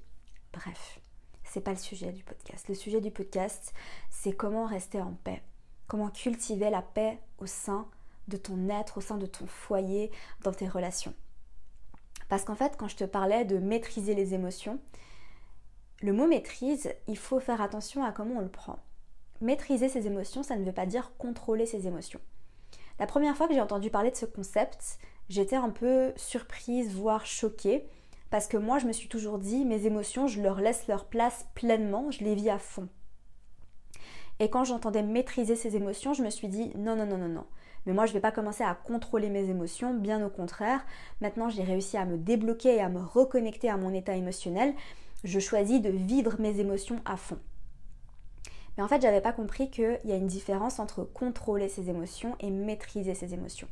Bref, 0.53 1.01
c'est 1.51 1.61
pas 1.61 1.73
le 1.73 1.77
sujet 1.77 2.13
du 2.13 2.23
podcast. 2.23 2.69
Le 2.69 2.75
sujet 2.75 3.01
du 3.01 3.11
podcast, 3.11 3.73
c'est 4.11 4.33
comment 4.33 4.67
rester 4.67 5.01
en 5.01 5.13
paix, 5.25 5.43
comment 5.87 6.11
cultiver 6.11 6.71
la 6.71 6.83
paix 6.83 7.19
au 7.39 7.47
sein 7.47 7.89
de 8.29 8.37
ton 8.37 8.69
être, 8.69 8.99
au 8.99 9.01
sein 9.01 9.17
de 9.17 9.27
ton 9.27 9.47
foyer, 9.47 10.11
dans 10.43 10.53
tes 10.53 10.69
relations. 10.69 11.15
Parce 12.29 12.45
qu'en 12.45 12.55
fait, 12.55 12.77
quand 12.77 12.89
je 12.89 12.97
te 12.97 13.05
parlais 13.05 13.45
de 13.45 13.59
maîtriser 13.59 14.15
les 14.15 14.35
émotions, 14.35 14.79
le 16.03 16.13
mot 16.13 16.27
maîtrise, 16.27 16.93
il 17.07 17.17
faut 17.17 17.41
faire 17.41 17.63
attention 17.63 18.05
à 18.05 18.13
comment 18.13 18.37
on 18.37 18.43
le 18.43 18.51
prend. 18.51 18.79
Maîtriser 19.41 19.89
ses 19.89 20.07
émotions, 20.07 20.43
ça 20.43 20.57
ne 20.57 20.65
veut 20.65 20.73
pas 20.73 20.87
dire 20.87 21.13
contrôler 21.17 21.65
ses 21.65 21.87
émotions. 21.87 22.21
La 22.99 23.07
première 23.07 23.37
fois 23.37 23.49
que 23.49 23.55
j'ai 23.55 23.61
entendu 23.61 23.91
parler 23.91 24.11
de 24.11 24.17
ce 24.17 24.27
concept, 24.27 24.99
j'étais 25.29 25.57
un 25.57 25.71
peu 25.71 26.13
surprise, 26.17 26.93
voire 26.95 27.25
choquée, 27.25 27.89
parce 28.31 28.47
que 28.47 28.57
moi 28.57 28.79
je 28.79 28.87
me 28.87 28.93
suis 28.93 29.09
toujours 29.09 29.39
dit, 29.39 29.65
mes 29.65 29.87
émotions, 29.87 30.27
je 30.27 30.43
leur 30.43 30.61
laisse 30.61 30.87
leur 30.87 31.07
place 31.07 31.47
pleinement, 31.55 32.11
je 32.11 32.25
les 32.25 32.35
vis 32.35 32.51
à 32.51 32.59
fond. 32.59 32.89
Et 34.41 34.51
quand 34.51 34.65
j'entendais 34.65 35.03
maîtriser 35.03 35.57
ses 35.57 35.77
émotions, 35.77 36.15
je 36.15 36.23
me 36.23 36.31
suis 36.31 36.49
dit, 36.49 36.73
non, 36.77 36.95
non, 36.95 37.07
non, 37.07 37.19
non, 37.19 37.29
non. 37.29 37.47
Mais 37.87 37.93
moi, 37.93 38.07
je 38.07 38.11
ne 38.11 38.15
vais 38.15 38.21
pas 38.21 38.33
commencer 38.33 38.63
à 38.63 38.75
contrôler 38.75 39.31
mes 39.31 39.49
émotions, 39.49 39.95
bien 39.95 40.25
au 40.25 40.31
contraire. 40.31 40.85
Maintenant, 41.21 41.49
j'ai 41.49 41.63
réussi 41.63 41.97
à 41.97 42.05
me 42.05 42.19
débloquer 42.19 42.77
et 42.77 42.81
à 42.81 42.89
me 42.89 43.01
reconnecter 43.01 43.69
à 43.69 43.77
mon 43.77 43.93
état 43.93 44.15
émotionnel. 44.15 44.75
Je 45.25 45.41
choisis 45.41 45.81
de 45.81 45.91
vivre 45.91 46.37
mes 46.39 46.61
émotions 46.61 47.01
à 47.05 47.17
fond. 47.17 47.39
Mais 48.77 48.85
en 48.85 48.89
fait, 48.89 49.03
j'avais 49.03 49.21
pas 49.21 49.33
compris 49.33 49.71
qu'il 49.71 49.99
y 50.05 50.13
a 50.13 50.17
une 50.17 50.27
différence 50.29 50.79
entre 50.79 51.03
contrôler 51.03 51.69
ses 51.69 51.91
émotions 51.91 52.37
et 52.39 52.51
maîtriser 52.51 53.15
ses 53.15 53.35
émotions. 53.35 53.69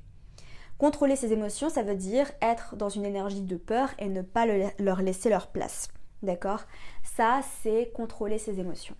Contrôler 0.78 1.16
ses 1.16 1.32
émotions, 1.32 1.70
ça 1.70 1.82
veut 1.82 1.94
dire 1.94 2.30
être 2.42 2.76
dans 2.76 2.90
une 2.90 3.06
énergie 3.06 3.40
de 3.40 3.56
peur 3.56 3.90
et 3.98 4.08
ne 4.08 4.22
pas 4.22 4.46
leur 4.78 5.02
laisser 5.02 5.30
leur 5.30 5.48
place. 5.48 5.88
D'accord? 6.22 6.64
Ça, 7.02 7.40
c'est 7.62 7.92
contrôler 7.94 8.38
ses 8.38 8.60
émotions. 8.60 8.96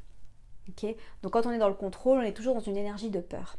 Donc 1.23 1.33
quand 1.33 1.47
on 1.47 1.52
est 1.52 1.59
dans 1.59 1.68
le 1.68 1.75
contrôle, 1.75 2.18
on 2.18 2.23
est 2.23 2.33
toujours 2.33 2.54
dans 2.54 2.61
une 2.61 2.76
énergie 2.76 3.11
de 3.11 3.21
peur. 3.21 3.56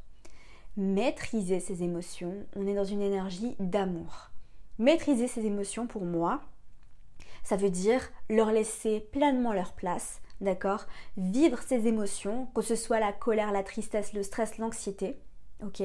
Maîtriser 0.75 1.59
ses 1.59 1.83
émotions, 1.83 2.45
on 2.55 2.67
est 2.67 2.75
dans 2.75 2.83
une 2.83 3.01
énergie 3.01 3.55
d'amour. 3.59 4.29
Maîtriser 4.77 5.27
ses 5.27 5.45
émotions, 5.45 5.87
pour 5.87 6.03
moi, 6.03 6.41
ça 7.43 7.55
veut 7.55 7.69
dire 7.69 8.09
leur 8.29 8.51
laisser 8.51 8.99
pleinement 8.99 9.53
leur 9.53 9.73
place, 9.73 10.21
d'accord? 10.41 10.85
Vivre 11.15 11.61
ses 11.61 11.87
émotions, 11.87 12.47
que 12.53 12.61
ce 12.61 12.75
soit 12.75 12.99
la 12.99 13.13
colère, 13.13 13.51
la 13.51 13.63
tristesse, 13.63 14.13
le 14.13 14.21
stress, 14.21 14.57
l'anxiété, 14.57 15.17
ok? 15.63 15.81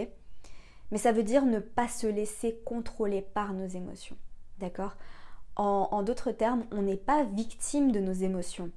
Mais 0.92 0.98
ça 0.98 1.10
veut 1.10 1.22
dire 1.24 1.46
ne 1.46 1.58
pas 1.58 1.88
se 1.88 2.06
laisser 2.06 2.60
contrôler 2.66 3.22
par 3.22 3.54
nos 3.54 3.66
émotions, 3.66 4.16
d'accord? 4.58 4.94
En, 5.56 6.02
d'autres 6.02 6.32
termes, 6.32 6.64
on 6.70 6.82
n'est 6.82 6.96
pas 6.96 7.24
victime 7.24 7.92
de 7.92 8.00
nos 8.00 8.12
émotions. 8.12 8.70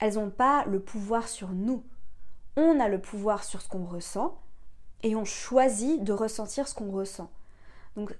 Elles 0.00 0.14
n'ont 0.14 0.30
pas 0.30 0.64
le 0.66 0.80
pouvoir 0.80 1.28
sur 1.28 1.50
nous. 1.50 1.84
On 2.56 2.80
a 2.80 2.88
le 2.88 3.00
pouvoir 3.00 3.44
sur 3.44 3.62
ce 3.62 3.68
qu'on 3.68 3.84
ressent 3.84 4.38
et 5.04 5.16
on 5.16 5.24
choisit 5.24 6.02
de 6.02 6.12
ressentir 6.12 6.66
ce 6.66 6.74
qu'on 6.74 6.90
ressent. 6.90 7.30
Donc, 7.96 8.16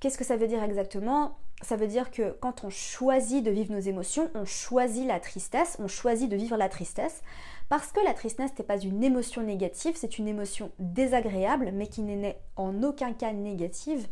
qu'est-ce 0.00 0.18
que 0.18 0.24
ça 0.24 0.36
veut 0.36 0.46
dire 0.46 0.62
exactement? 0.62 1.38
Ça 1.62 1.76
veut 1.76 1.86
dire 1.86 2.10
que 2.10 2.36
quand 2.40 2.64
on 2.64 2.70
choisit 2.70 3.44
de 3.44 3.50
vivre 3.50 3.72
nos 3.72 3.80
émotions, 3.80 4.30
on 4.34 4.44
choisit 4.44 5.06
la 5.06 5.20
tristesse, 5.20 5.76
on 5.78 5.88
choisit 5.88 6.28
de 6.28 6.36
vivre 6.36 6.56
la 6.56 6.68
tristesse, 6.68 7.22
parce 7.68 7.92
que 7.92 8.00
la 8.04 8.14
tristesse 8.14 8.50
n'est 8.58 8.64
pas 8.64 8.78
une 8.78 9.02
émotion 9.02 9.42
négative, 9.42 9.94
c'est 9.96 10.18
une 10.18 10.28
émotion 10.28 10.70
désagréable, 10.78 11.70
mais 11.72 11.86
qui 11.86 12.02
n'est 12.02 12.38
en 12.56 12.82
aucun 12.82 13.12
cas 13.12 13.32
négative, 13.32 14.06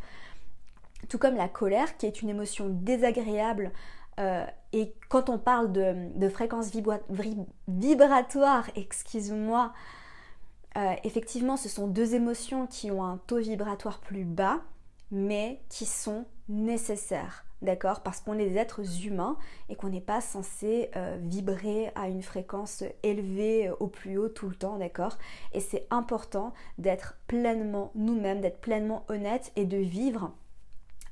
tout 1.09 1.19
comme 1.19 1.37
la 1.37 1.49
colère, 1.49 1.97
qui 1.97 2.07
est 2.07 2.23
une 2.23 2.28
émotion 2.28 2.69
désagréable. 2.69 3.73
Euh, 4.19 4.45
et 4.73 4.95
quand 5.09 5.28
on 5.28 5.38
parle 5.38 5.73
de, 5.73 6.28
fréquence 6.28 6.71
vibratoire, 7.69 8.71
excuse-moi, 8.76 9.73
euh, 10.76 10.95
effectivement, 11.04 11.57
ce 11.57 11.69
sont 11.69 11.88
deux 11.88 12.14
émotions 12.14 12.66
qui 12.66 12.90
ont 12.90 13.04
un 13.04 13.19
taux 13.26 13.38
vibratoire 13.38 14.00
plus 14.00 14.25
bas, 14.25 14.61
mais 15.11 15.61
qui 15.69 15.87
sont 15.87 16.25
nécessaires. 16.49 17.45
D'accord? 17.62 18.00
Parce 18.02 18.21
qu'on 18.21 18.38
est 18.38 18.49
des 18.49 18.57
êtres 18.57 19.05
humains 19.05 19.37
et 19.69 19.76
qu'on 19.76 19.90
n'est 19.90 20.00
pas 20.00 20.23
censé 20.23 20.90
euh, 20.97 21.19
vibrer 21.21 21.93
à 21.95 22.09
une 22.09 22.23
fréquence 22.23 22.85
élevée 23.02 23.69
euh, 23.69 23.75
au 23.81 23.87
plus 23.87 24.17
haut 24.17 24.31
tout 24.31 24.49
le 24.49 24.55
temps, 24.55 24.79
d'accord? 24.79 25.19
Et 25.52 25.61
c'est 25.61 25.87
important 25.90 26.55
d'être 26.79 27.19
pleinement 27.26 27.90
nous-mêmes, 27.95 28.40
d'être 28.40 28.61
pleinement 28.61 29.05
honnête 29.09 29.52
et 29.57 29.67
de 29.67 29.76
vivre 29.76 30.33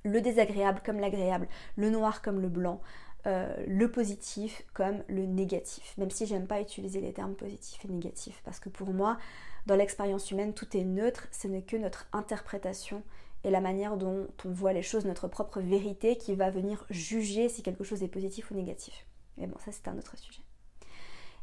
le 0.04 0.20
désagréable 0.20 0.80
comme 0.84 1.00
l'agréable, 1.00 1.48
le 1.76 1.90
noir 1.90 2.22
comme 2.22 2.40
le 2.40 2.48
blanc, 2.48 2.80
euh, 3.26 3.54
le 3.66 3.90
positif 3.90 4.64
comme 4.72 5.02
le 5.08 5.26
négatif. 5.26 5.94
Même 5.98 6.10
si 6.10 6.24
j'aime 6.24 6.46
pas 6.46 6.60
utiliser 6.60 7.00
les 7.00 7.12
termes 7.12 7.34
positif 7.34 7.84
et 7.84 7.88
négatif, 7.88 8.40
parce 8.44 8.60
que 8.60 8.68
pour 8.68 8.92
moi, 8.92 9.18
dans 9.66 9.76
l'expérience 9.76 10.30
humaine, 10.30 10.54
tout 10.54 10.76
est 10.76 10.84
neutre, 10.84 11.28
ce 11.30 11.46
n'est 11.48 11.62
que 11.62 11.76
notre 11.76 12.08
interprétation 12.12 13.02
et 13.48 13.50
la 13.50 13.60
manière 13.60 13.96
dont 13.96 14.28
on 14.44 14.50
voit 14.50 14.72
les 14.72 14.82
choses, 14.82 15.04
notre 15.04 15.26
propre 15.26 15.60
vérité 15.60 16.16
qui 16.16 16.34
va 16.34 16.50
venir 16.50 16.84
juger 16.90 17.48
si 17.48 17.62
quelque 17.62 17.84
chose 17.84 18.02
est 18.02 18.08
positif 18.08 18.50
ou 18.50 18.54
négatif. 18.54 19.06
Mais 19.36 19.46
bon, 19.46 19.58
ça 19.58 19.72
c'est 19.72 19.88
un 19.88 19.98
autre 19.98 20.16
sujet. 20.16 20.42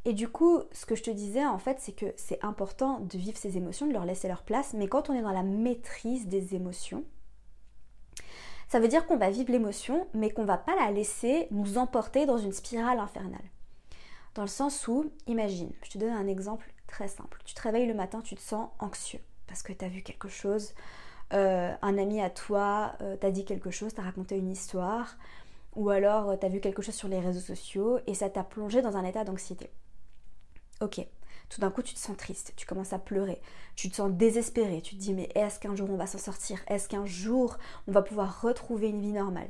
Et 0.05 0.13
du 0.13 0.29
coup, 0.29 0.61
ce 0.71 0.85
que 0.85 0.95
je 0.95 1.03
te 1.03 1.09
disais 1.09 1.45
en 1.45 1.57
fait, 1.57 1.79
c'est 1.79 1.93
que 1.93 2.13
c'est 2.15 2.43
important 2.45 2.99
de 2.99 3.17
vivre 3.17 3.37
ces 3.37 3.57
émotions, 3.57 3.87
de 3.87 3.93
leur 3.93 4.05
laisser 4.05 4.27
leur 4.27 4.43
place, 4.43 4.73
mais 4.73 4.87
quand 4.87 5.09
on 5.09 5.13
est 5.13 5.23
dans 5.23 5.31
la 5.31 5.43
maîtrise 5.43 6.27
des 6.27 6.55
émotions, 6.55 7.03
ça 8.67 8.79
veut 8.79 8.87
dire 8.87 9.05
qu'on 9.07 9.17
va 9.17 9.29
vivre 9.29 9.51
l'émotion, 9.51 10.07
mais 10.13 10.29
qu'on 10.29 10.45
va 10.45 10.57
pas 10.57 10.75
la 10.75 10.91
laisser 10.91 11.47
nous 11.51 11.77
emporter 11.77 12.25
dans 12.25 12.37
une 12.37 12.53
spirale 12.53 12.99
infernale. 12.99 13.49
Dans 14.35 14.41
le 14.43 14.47
sens 14.47 14.87
où, 14.87 15.11
imagine, 15.27 15.71
je 15.81 15.91
te 15.91 15.97
donne 15.97 16.13
un 16.13 16.27
exemple 16.27 16.71
très 16.87 17.07
simple. 17.07 17.41
Tu 17.45 17.55
te 17.55 17.61
réveilles 17.61 17.87
le 17.87 17.93
matin, 17.93 18.21
tu 18.21 18.35
te 18.35 18.41
sens 18.41 18.69
anxieux 18.79 19.21
parce 19.47 19.63
que 19.63 19.73
tu 19.73 19.85
as 19.85 19.89
vu 19.89 20.01
quelque 20.01 20.27
chose, 20.27 20.73
euh, 21.33 21.73
un 21.81 21.97
ami 21.97 22.21
à 22.21 22.29
toi 22.29 22.93
euh, 23.01 23.17
t'a 23.17 23.31
dit 23.31 23.45
quelque 23.45 23.71
chose, 23.71 23.93
t'a 23.93 24.03
raconté 24.03 24.37
une 24.37 24.51
histoire, 24.51 25.17
ou 25.75 25.89
alors 25.89 26.29
euh, 26.29 26.35
t'as 26.37 26.49
vu 26.49 26.59
quelque 26.59 26.81
chose 26.81 26.95
sur 26.95 27.07
les 27.07 27.19
réseaux 27.19 27.39
sociaux 27.39 27.99
et 28.05 28.13
ça 28.13 28.29
t'a 28.29 28.43
plongé 28.43 28.81
dans 28.81 28.95
un 28.95 29.03
état 29.03 29.23
d'anxiété. 29.23 29.71
Ok, 30.81 31.05
tout 31.49 31.61
d'un 31.61 31.71
coup 31.71 31.81
tu 31.81 31.95
te 31.95 31.99
sens 31.99 32.15
triste, 32.15 32.53
tu 32.55 32.67
commences 32.67 32.93
à 32.93 32.99
pleurer, 32.99 33.41
tu 33.75 33.89
te 33.89 33.95
sens 33.95 34.11
désespéré, 34.11 34.81
tu 34.81 34.95
te 34.95 35.01
dis 35.01 35.13
mais 35.13 35.29
est-ce 35.33 35.59
qu'un 35.59 35.75
jour 35.75 35.89
on 35.89 35.97
va 35.97 36.05
s'en 36.05 36.19
sortir? 36.19 36.59
Est-ce 36.67 36.87
qu'un 36.87 37.05
jour 37.05 37.57
on 37.87 37.91
va 37.91 38.03
pouvoir 38.03 38.41
retrouver 38.41 38.89
une 38.89 39.01
vie 39.01 39.13
normale? 39.13 39.49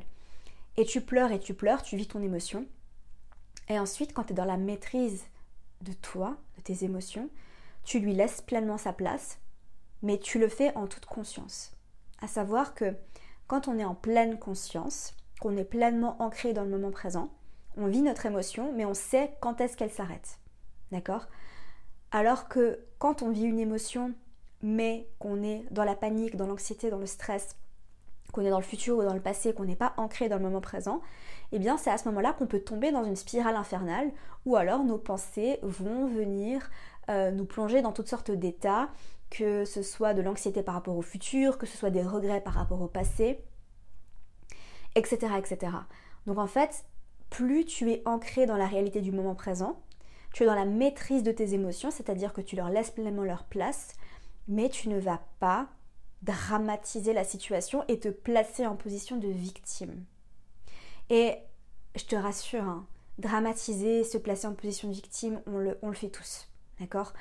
Et 0.78 0.84
tu 0.84 1.02
pleures 1.02 1.32
et 1.32 1.40
tu 1.40 1.52
pleures, 1.52 1.82
tu 1.82 1.96
vis 1.96 2.06
ton 2.06 2.22
émotion. 2.22 2.66
Et 3.68 3.78
ensuite 3.78 4.14
quand 4.14 4.24
tu 4.24 4.32
es 4.32 4.36
dans 4.36 4.44
la 4.44 4.56
maîtrise 4.56 5.24
de 5.82 5.92
toi, 5.92 6.36
de 6.56 6.62
tes 6.62 6.84
émotions, 6.84 7.28
tu 7.84 8.00
lui 8.00 8.14
laisses 8.14 8.40
pleinement 8.40 8.78
sa 8.78 8.92
place, 8.92 9.38
mais 10.06 10.18
tu 10.18 10.38
le 10.38 10.48
fais 10.48 10.72
en 10.76 10.86
toute 10.86 11.06
conscience. 11.06 11.72
À 12.22 12.28
savoir 12.28 12.74
que 12.74 12.94
quand 13.48 13.66
on 13.66 13.76
est 13.76 13.84
en 13.84 13.96
pleine 13.96 14.38
conscience, 14.38 15.16
qu'on 15.40 15.56
est 15.56 15.64
pleinement 15.64 16.22
ancré 16.22 16.52
dans 16.52 16.62
le 16.62 16.70
moment 16.70 16.92
présent, 16.92 17.30
on 17.76 17.88
vit 17.88 18.02
notre 18.02 18.24
émotion, 18.24 18.72
mais 18.72 18.84
on 18.84 18.94
sait 18.94 19.32
quand 19.40 19.60
est-ce 19.60 19.76
qu'elle 19.76 19.90
s'arrête. 19.90 20.38
D'accord? 20.92 21.26
Alors 22.12 22.46
que 22.46 22.78
quand 23.00 23.22
on 23.22 23.30
vit 23.30 23.42
une 23.42 23.58
émotion, 23.58 24.14
mais 24.62 25.08
qu'on 25.18 25.42
est 25.42 25.64
dans 25.72 25.82
la 25.82 25.96
panique, 25.96 26.36
dans 26.36 26.46
l'anxiété, 26.46 26.88
dans 26.88 26.98
le 26.98 27.06
stress, 27.06 27.56
qu'on 28.32 28.42
est 28.42 28.50
dans 28.50 28.60
le 28.60 28.64
futur 28.64 28.98
ou 28.98 29.02
dans 29.02 29.12
le 29.12 29.20
passé, 29.20 29.54
qu'on 29.54 29.64
n'est 29.64 29.74
pas 29.74 29.92
ancré 29.96 30.28
dans 30.28 30.36
le 30.36 30.42
moment 30.42 30.60
présent, 30.60 31.02
eh 31.50 31.58
bien 31.58 31.78
c'est 31.78 31.90
à 31.90 31.98
ce 31.98 32.08
moment-là 32.08 32.32
qu'on 32.32 32.46
peut 32.46 32.60
tomber 32.60 32.92
dans 32.92 33.02
une 33.02 33.16
spirale 33.16 33.56
infernale, 33.56 34.12
ou 34.44 34.54
alors 34.54 34.84
nos 34.84 34.98
pensées 34.98 35.58
vont 35.62 36.06
venir 36.06 36.70
euh, 37.10 37.32
nous 37.32 37.44
plonger 37.44 37.82
dans 37.82 37.92
toutes 37.92 38.08
sortes 38.08 38.30
d'états, 38.30 38.88
que 39.30 39.64
ce 39.64 39.82
soit 39.82 40.14
de 40.14 40.22
l'anxiété 40.22 40.62
par 40.62 40.74
rapport 40.74 40.96
au 40.96 41.02
futur, 41.02 41.58
que 41.58 41.66
ce 41.66 41.76
soit 41.76 41.90
des 41.90 42.02
regrets 42.02 42.40
par 42.40 42.54
rapport 42.54 42.80
au 42.80 42.88
passé, 42.88 43.40
etc. 44.94 45.32
etc. 45.38 45.72
Donc 46.26 46.38
en 46.38 46.46
fait, 46.46 46.84
plus 47.30 47.64
tu 47.64 47.90
es 47.90 48.02
ancré 48.06 48.46
dans 48.46 48.56
la 48.56 48.66
réalité 48.66 49.00
du 49.00 49.12
moment 49.12 49.34
présent, 49.34 49.82
tu 50.32 50.42
es 50.42 50.46
dans 50.46 50.54
la 50.54 50.64
maîtrise 50.64 51.22
de 51.22 51.32
tes 51.32 51.54
émotions, 51.54 51.90
c'est-à-dire 51.90 52.32
que 52.32 52.40
tu 52.40 52.56
leur 52.56 52.70
laisses 52.70 52.90
pleinement 52.90 53.24
leur 53.24 53.44
place, 53.44 53.94
mais 54.48 54.68
tu 54.68 54.88
ne 54.88 54.98
vas 54.98 55.22
pas 55.40 55.68
dramatiser 56.22 57.12
la 57.12 57.24
situation 57.24 57.84
et 57.88 57.98
te 57.98 58.08
placer 58.08 58.66
en 58.66 58.76
position 58.76 59.16
de 59.16 59.28
victime. 59.28 60.04
Et 61.10 61.36
je 61.94 62.04
te 62.04 62.16
rassure, 62.16 62.64
hein, 62.64 62.86
dramatiser, 63.18 64.04
se 64.04 64.18
placer 64.18 64.46
en 64.46 64.54
position 64.54 64.88
de 64.88 64.94
victime, 64.94 65.40
on 65.46 65.58
le, 65.58 65.78
on 65.82 65.88
le 65.88 65.94
fait 65.94 66.10
tous. 66.10 66.48
D'accord? 66.80 67.12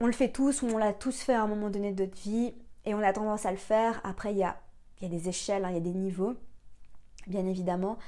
On 0.00 0.06
le 0.06 0.12
fait 0.12 0.30
tous, 0.30 0.62
ou 0.62 0.66
on 0.66 0.78
l'a 0.78 0.92
tous 0.92 1.20
fait 1.20 1.34
à 1.34 1.42
un 1.42 1.46
moment 1.46 1.70
donné 1.70 1.92
de 1.92 2.04
notre 2.04 2.20
vie, 2.20 2.54
et 2.84 2.94
on 2.94 3.02
a 3.02 3.12
tendance 3.12 3.46
à 3.46 3.50
le 3.50 3.56
faire. 3.56 4.00
Après, 4.04 4.32
il 4.32 4.38
y 4.38 4.44
a, 4.44 4.56
des 5.02 5.28
échelles, 5.28 5.64
hein, 5.64 5.70
il 5.70 5.74
y 5.74 5.78
a 5.78 5.80
des 5.80 5.92
niveaux, 5.92 6.34
bien 7.26 7.44
évidemment. 7.46 7.98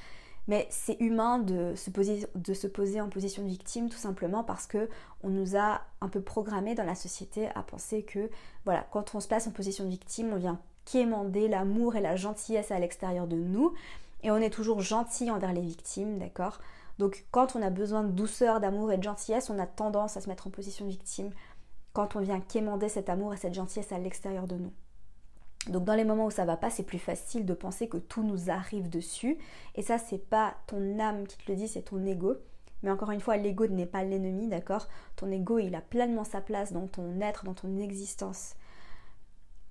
Mais 0.49 0.66
c'est 0.70 0.97
humain 1.00 1.38
de 1.38 1.75
se, 1.76 1.90
poser, 1.90 2.26
de 2.35 2.54
se 2.54 2.66
poser 2.66 3.00
en 3.00 3.09
position 3.09 3.42
de 3.42 3.49
victime 3.49 3.88
tout 3.88 3.99
simplement 3.99 4.42
parce 4.42 4.66
que 4.66 4.88
on 5.23 5.28
nous 5.28 5.56
a 5.56 5.82
un 6.00 6.09
peu 6.09 6.20
programmé 6.20 6.75
dans 6.75 6.85
la 6.85 6.94
société 6.94 7.49
à 7.54 7.62
penser 7.62 8.02
que 8.02 8.30
voilà, 8.64 8.87
quand 8.90 9.14
on 9.14 9.20
se 9.20 9.28
place 9.28 9.47
en 9.47 9.52
position 9.52 9.85
de 9.85 9.90
victime, 9.90 10.32
on 10.32 10.38
vient 10.38 10.59
quémander 10.87 11.47
l'amour 11.47 11.94
et 11.94 12.00
la 12.00 12.16
gentillesse 12.16 12.70
à 12.70 12.78
l'extérieur 12.78 13.26
de 13.26 13.37
nous 13.37 13.75
et 14.23 14.30
on 14.30 14.38
est 14.38 14.50
toujours 14.50 14.80
gentil 14.80 15.30
envers 15.30 15.52
les 15.52 15.61
victimes, 15.61 16.18
d'accord? 16.18 16.59
Donc 16.99 17.25
quand 17.30 17.54
on 17.54 17.62
a 17.62 17.70
besoin 17.70 18.02
de 18.02 18.11
douceur, 18.11 18.61
d'amour 18.61 18.92
et 18.92 18.99
de 18.99 19.02
gentillesse, 19.02 19.50
on 19.50 19.59
a 19.59 19.66
tendance 19.66 20.16
à 20.16 20.20
se 20.20 20.28
mettre 20.28 20.47
en 20.47 20.50
position 20.50 20.85
de 20.85 20.90
victime 20.90 21.30
quand 21.92 22.16
on 22.16 22.20
vient 22.20 22.40
quémander 22.40 22.88
cet 22.88 23.09
amour 23.09 23.35
et 23.35 23.37
cette 23.37 23.54
gentillesse 23.54 23.92
à 23.92 23.99
l'extérieur 23.99 24.47
de 24.47 24.56
nous. 24.56 24.73
Donc 25.68 25.85
dans 25.85 25.94
les 25.94 26.04
moments 26.04 26.26
où 26.26 26.30
ça 26.30 26.44
va 26.44 26.56
pas, 26.56 26.70
c'est 26.70 26.85
plus 26.85 26.99
facile 26.99 27.44
de 27.44 27.54
penser 27.54 27.88
que 27.88 27.99
tout 27.99 28.23
nous 28.23 28.50
arrive 28.50 28.88
dessus. 28.88 29.37
Et 29.75 29.82
ça, 29.82 29.99
c'est 29.99 30.18
pas 30.18 30.54
ton 30.66 30.99
âme 30.99 31.26
qui 31.26 31.37
te 31.37 31.50
le 31.50 31.56
dit, 31.56 31.68
c'est 31.68 31.82
ton 31.82 32.04
ego. 32.06 32.37
Mais 32.82 32.90
encore 32.90 33.11
une 33.11 33.20
fois, 33.20 33.37
l'ego 33.37 33.66
n'est 33.66 33.85
pas 33.87 34.02
l'ennemi, 34.02 34.49
d'accord? 34.49 34.88
Ton 35.16 35.30
ego, 35.30 35.59
il 35.59 35.75
a 35.75 35.82
pleinement 35.82 36.25
sa 36.25 36.40
place 36.40 36.73
dans 36.73 36.87
ton 36.87 37.20
être, 37.20 37.44
dans 37.44 37.52
ton 37.52 37.78
existence. 37.78 38.54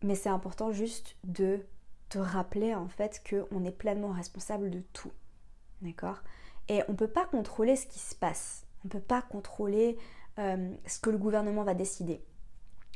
Mais 0.03 0.13
c'est 0.15 0.29
important 0.29 0.71
juste 0.71 1.17
de 1.23 1.65
te 2.09 2.19
rappeler 2.19 2.73
en 2.73 2.87
fait 2.87 3.21
qu'on 3.27 3.63
est 3.63 3.71
pleinement 3.71 4.11
responsable 4.11 4.69
de 4.69 4.81
tout. 4.93 5.11
D'accord? 5.81 6.21
Et 6.67 6.83
on 6.87 6.91
ne 6.91 6.97
peut 6.97 7.07
pas 7.07 7.25
contrôler 7.25 7.75
ce 7.75 7.87
qui 7.87 7.99
se 7.99 8.15
passe. 8.15 8.65
On 8.83 8.87
ne 8.87 8.91
peut 8.91 8.99
pas 8.99 9.23
contrôler 9.23 9.97
euh, 10.39 10.73
ce 10.85 10.99
que 10.99 11.09
le 11.09 11.17
gouvernement 11.17 11.63
va 11.63 11.73
décider. 11.73 12.23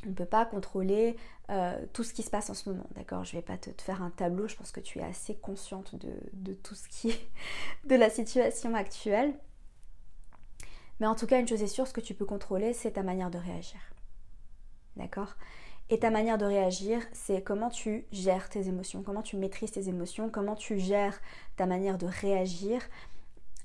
On 0.06 0.10
ne 0.10 0.14
peut 0.14 0.26
pas 0.26 0.44
contrôler 0.44 1.16
euh, 1.50 1.78
tout 1.92 2.04
ce 2.04 2.12
qui 2.12 2.22
se 2.22 2.30
passe 2.30 2.50
en 2.50 2.54
ce 2.54 2.68
moment. 2.68 2.86
D'accord? 2.94 3.24
Je 3.24 3.34
ne 3.34 3.40
vais 3.40 3.46
pas 3.46 3.56
te, 3.56 3.70
faire 3.80 4.02
un 4.02 4.10
tableau. 4.10 4.48
Je 4.48 4.56
pense 4.56 4.70
que 4.70 4.80
tu 4.80 4.98
es 4.98 5.02
assez 5.02 5.34
consciente 5.34 5.94
de, 5.94 6.12
de 6.32 6.52
tout 6.52 6.74
ce 6.74 6.88
qui 6.88 7.10
est 7.10 7.30
de 7.84 7.94
la 7.94 8.10
situation 8.10 8.74
actuelle. 8.74 9.34
Mais 11.00 11.06
en 11.06 11.14
tout 11.14 11.26
cas, 11.26 11.40
une 11.40 11.48
chose 11.48 11.62
est 11.62 11.68
sûre, 11.68 11.86
ce 11.86 11.92
que 11.92 12.00
tu 12.00 12.14
peux 12.14 12.24
contrôler, 12.24 12.72
c'est 12.72 12.92
ta 12.92 13.02
manière 13.02 13.30
de 13.30 13.38
réagir. 13.38 13.80
D'accord? 14.96 15.34
Et 15.90 15.98
ta 15.98 16.10
manière 16.10 16.38
de 16.38 16.46
réagir, 16.46 17.02
c'est 17.12 17.42
comment 17.42 17.68
tu 17.68 18.06
gères 18.10 18.48
tes 18.48 18.68
émotions, 18.68 19.02
comment 19.02 19.22
tu 19.22 19.36
maîtrises 19.36 19.72
tes 19.72 19.88
émotions, 19.88 20.30
comment 20.30 20.54
tu 20.54 20.78
gères 20.78 21.20
ta 21.56 21.66
manière 21.66 21.98
de 21.98 22.06
réagir 22.06 22.80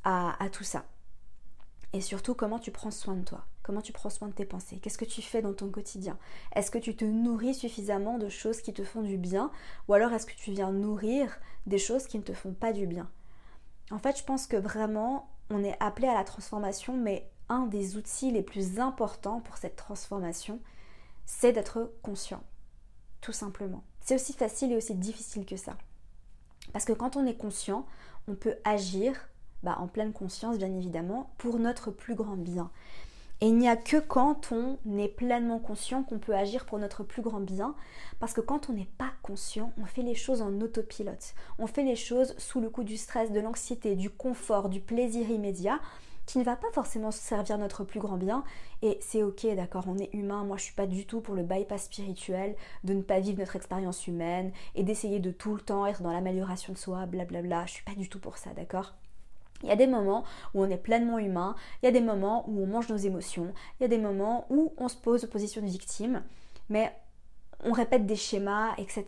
à, 0.03 0.35
tout 0.51 0.63
ça. 0.63 0.85
Et 1.93 2.01
surtout, 2.01 2.33
comment 2.33 2.59
tu 2.59 2.71
prends 2.71 2.91
soin 2.91 3.15
de 3.15 3.23
toi 3.23 3.45
Comment 3.69 3.81
tu 3.81 3.93
prends 3.93 4.09
soin 4.09 4.29
de 4.29 4.33
tes 4.33 4.45
pensées? 4.45 4.79
Qu'est-ce 4.79 4.97
que 4.97 5.05
tu 5.05 5.21
fais 5.21 5.43
dans 5.43 5.53
ton 5.53 5.69
quotidien? 5.69 6.17
Est-ce 6.55 6.71
que 6.71 6.79
tu 6.79 6.95
te 6.95 7.05
nourris 7.05 7.53
suffisamment 7.53 8.17
de 8.17 8.27
choses 8.27 8.61
qui 8.61 8.73
te 8.73 8.83
font 8.83 9.03
du 9.03 9.19
bien? 9.19 9.51
Ou 9.87 9.93
alors 9.93 10.11
est-ce 10.11 10.25
que 10.25 10.33
tu 10.33 10.49
viens 10.49 10.71
nourrir 10.71 11.37
des 11.67 11.77
choses 11.77 12.07
qui 12.07 12.17
ne 12.17 12.23
te 12.23 12.33
font 12.33 12.51
pas 12.51 12.73
du 12.73 12.87
bien? 12.87 13.07
En 13.91 13.99
fait, 13.99 14.17
je 14.17 14.23
pense 14.23 14.47
que 14.47 14.57
vraiment, 14.57 15.29
on 15.51 15.63
est 15.63 15.77
appelé 15.79 16.07
à 16.07 16.15
la 16.15 16.23
transformation, 16.23 16.97
mais 16.97 17.29
un 17.47 17.67
des 17.67 17.95
outils 17.95 18.31
les 18.31 18.41
plus 18.41 18.79
importants 18.79 19.39
pour 19.39 19.57
cette 19.57 19.75
transformation, 19.75 20.59
c'est 21.27 21.51
d'être 21.51 21.91
conscient. 22.01 22.41
Tout 23.21 23.33
simplement. 23.33 23.83
C'est 24.01 24.15
aussi 24.15 24.33
facile 24.33 24.71
et 24.71 24.77
aussi 24.77 24.95
difficile 24.95 25.45
que 25.45 25.57
ça. 25.57 25.77
Parce 26.73 26.85
que 26.85 26.93
quand 26.93 27.17
on 27.17 27.27
est 27.27 27.37
conscient, 27.37 27.85
on 28.27 28.33
peut 28.33 28.55
agir 28.63 29.29
bah, 29.63 29.77
en 29.79 29.87
pleine 29.87 30.13
conscience 30.13 30.57
bien 30.57 30.73
évidemment, 30.75 31.29
pour 31.37 31.59
notre 31.59 31.91
plus 31.91 32.15
grand 32.15 32.37
bien. 32.37 32.71
Et 33.41 33.47
il 33.47 33.57
n'y 33.57 33.69
a 33.69 33.77
que 33.77 33.97
quand 33.97 34.51
on 34.51 34.77
est 34.97 35.07
pleinement 35.07 35.59
conscient 35.59 36.03
qu'on 36.03 36.19
peut 36.19 36.35
agir 36.35 36.65
pour 36.65 36.77
notre 36.77 37.03
plus 37.03 37.21
grand 37.21 37.39
bien, 37.39 37.73
parce 38.19 38.33
que 38.33 38.41
quand 38.41 38.69
on 38.69 38.73
n'est 38.73 38.89
pas 38.97 39.11
conscient, 39.21 39.71
on 39.81 39.85
fait 39.85 40.01
les 40.01 40.15
choses 40.15 40.41
en 40.41 40.59
autopilote. 40.59 41.33
On 41.57 41.67
fait 41.67 41.83
les 41.83 41.95
choses 41.95 42.35
sous 42.37 42.59
le 42.59 42.69
coup 42.69 42.83
du 42.83 42.97
stress, 42.97 43.31
de 43.31 43.39
l'anxiété, 43.39 43.95
du 43.95 44.09
confort, 44.09 44.67
du 44.67 44.81
plaisir 44.81 45.29
immédiat, 45.29 45.79
qui 46.25 46.37
ne 46.37 46.43
va 46.43 46.55
pas 46.55 46.71
forcément 46.73 47.11
servir 47.11 47.57
notre 47.57 47.83
plus 47.83 47.99
grand 47.99 48.17
bien. 48.17 48.43
Et 48.81 48.99
c'est 49.01 49.23
ok, 49.23 49.47
d'accord, 49.55 49.85
on 49.87 49.97
est 49.97 50.13
humain. 50.13 50.43
Moi, 50.43 50.57
je 50.57 50.63
suis 50.63 50.75
pas 50.75 50.85
du 50.85 51.07
tout 51.07 51.21
pour 51.21 51.33
le 51.33 51.43
bypass 51.43 51.85
spirituel, 51.85 52.55
de 52.83 52.93
ne 52.93 53.01
pas 53.01 53.19
vivre 53.19 53.39
notre 53.39 53.55
expérience 53.55 54.05
humaine 54.05 54.51
et 54.75 54.83
d'essayer 54.83 55.19
de 55.19 55.31
tout 55.31 55.55
le 55.55 55.61
temps 55.61 55.85
être 55.87 56.03
dans 56.03 56.11
l'amélioration 56.11 56.73
de 56.73 56.77
soi, 56.77 57.05
blablabla. 57.05 57.65
Je 57.65 57.71
suis 57.71 57.83
pas 57.83 57.95
du 57.95 58.09
tout 58.09 58.19
pour 58.19 58.37
ça, 58.37 58.51
d'accord? 58.53 58.93
Il 59.63 59.69
y 59.69 59.71
a 59.71 59.75
des 59.75 59.87
moments 59.87 60.23
où 60.53 60.63
on 60.63 60.69
est 60.69 60.77
pleinement 60.77 61.19
humain, 61.19 61.55
il 61.81 61.85
y 61.85 61.89
a 61.89 61.91
des 61.91 62.01
moments 62.01 62.49
où 62.49 62.61
on 62.63 62.67
mange 62.67 62.89
nos 62.89 62.97
émotions, 62.97 63.53
il 63.79 63.83
y 63.83 63.85
a 63.85 63.89
des 63.89 63.97
moments 63.97 64.45
où 64.49 64.73
on 64.77 64.87
se 64.87 64.95
pose 64.95 65.25
en 65.25 65.27
position 65.27 65.61
de 65.61 65.67
victime, 65.67 66.23
mais 66.69 66.95
on 67.63 67.71
répète 67.71 68.05
des 68.05 68.15
schémas, 68.15 68.73
etc. 68.77 69.05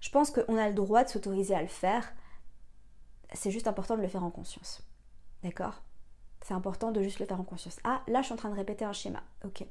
Je 0.00 0.10
pense 0.10 0.30
qu'on 0.30 0.56
a 0.56 0.68
le 0.68 0.74
droit 0.74 1.04
de 1.04 1.08
s'autoriser 1.08 1.54
à 1.54 1.62
le 1.62 1.68
faire. 1.68 2.12
C'est 3.34 3.50
juste 3.50 3.66
important 3.66 3.96
de 3.96 4.02
le 4.02 4.08
faire 4.08 4.24
en 4.24 4.30
conscience. 4.30 4.82
D'accord? 5.42 5.82
C'est 6.42 6.54
important 6.54 6.90
de 6.90 7.02
juste 7.02 7.20
le 7.20 7.26
faire 7.26 7.40
en 7.40 7.44
conscience. 7.44 7.78
Ah, 7.84 8.02
là, 8.08 8.20
je 8.20 8.26
suis 8.26 8.34
en 8.34 8.36
train 8.36 8.50
de 8.50 8.56
répéter 8.56 8.84
un 8.84 8.92
schéma. 8.92 9.22
Ok. 9.44 9.64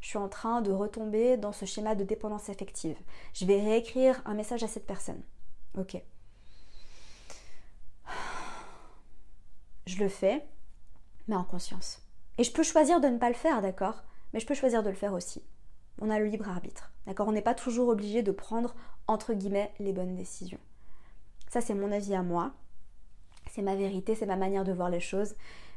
Je 0.00 0.08
suis 0.08 0.18
en 0.18 0.28
train 0.28 0.62
de 0.62 0.72
retomber 0.72 1.36
dans 1.36 1.52
ce 1.52 1.66
schéma 1.66 1.94
de 1.94 2.04
dépendance 2.04 2.48
affective. 2.48 2.96
Je 3.34 3.44
vais 3.44 3.60
réécrire 3.60 4.22
un 4.24 4.34
message 4.34 4.62
à 4.62 4.68
cette 4.68 4.86
personne. 4.86 5.22
Ok. 5.78 6.02
Je 9.86 9.98
le 9.98 10.08
fais, 10.08 10.46
mais 11.28 11.36
en 11.36 11.44
conscience. 11.44 12.02
Et 12.38 12.44
je 12.44 12.52
peux 12.52 12.62
choisir 12.62 13.00
de 13.00 13.08
ne 13.08 13.18
pas 13.18 13.28
le 13.28 13.34
faire, 13.34 13.62
d'accord? 13.62 14.04
Mais 14.32 14.40
je 14.40 14.46
peux 14.46 14.54
choisir 14.54 14.82
de 14.82 14.90
le 14.90 14.96
faire 14.96 15.12
aussi 15.12 15.42
on 16.00 16.10
a 16.10 16.18
le 16.18 16.26
libre 16.26 16.48
arbitre. 16.48 16.90
D'accord? 17.06 17.28
On 17.28 17.32
n'est 17.32 17.42
pas 17.42 17.54
toujours 17.54 17.88
obligé 17.88 18.22
de 18.22 18.32
prendre, 18.32 18.74
entre 19.06 19.34
guillemets, 19.34 19.72
les 19.78 19.92
bonnes 19.92 20.16
décisions. 20.16 20.58
Ça, 21.48 21.60
c'est 21.60 21.74
mon 21.74 21.92
avis 21.92 22.14
à 22.14 22.22
moi. 22.22 22.52
C'est 23.50 23.62
ma 23.62 23.76
vérité, 23.76 24.14
c'est 24.14 24.26
ma 24.26 24.36
manière 24.36 24.64
de 24.64 24.72
voir 24.72 24.90
les 24.90 25.00
choses. 25.00 25.34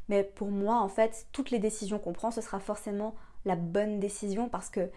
Mais 0.10 0.24
pour 0.24 0.50
moi, 0.50 0.79
en 0.79 0.89
fait, 0.89 1.27
toutes 1.31 1.51
les 1.51 1.60
décisions 1.60 2.00
qu'on 2.00 2.13
prend, 2.13 2.31
ce 2.31 2.41
sera 2.41 2.60
forcément 2.60 3.15
la 3.45 3.55
bonne 3.55 4.00
décision 4.00 4.50
parce 4.50 4.69
que 4.69 4.89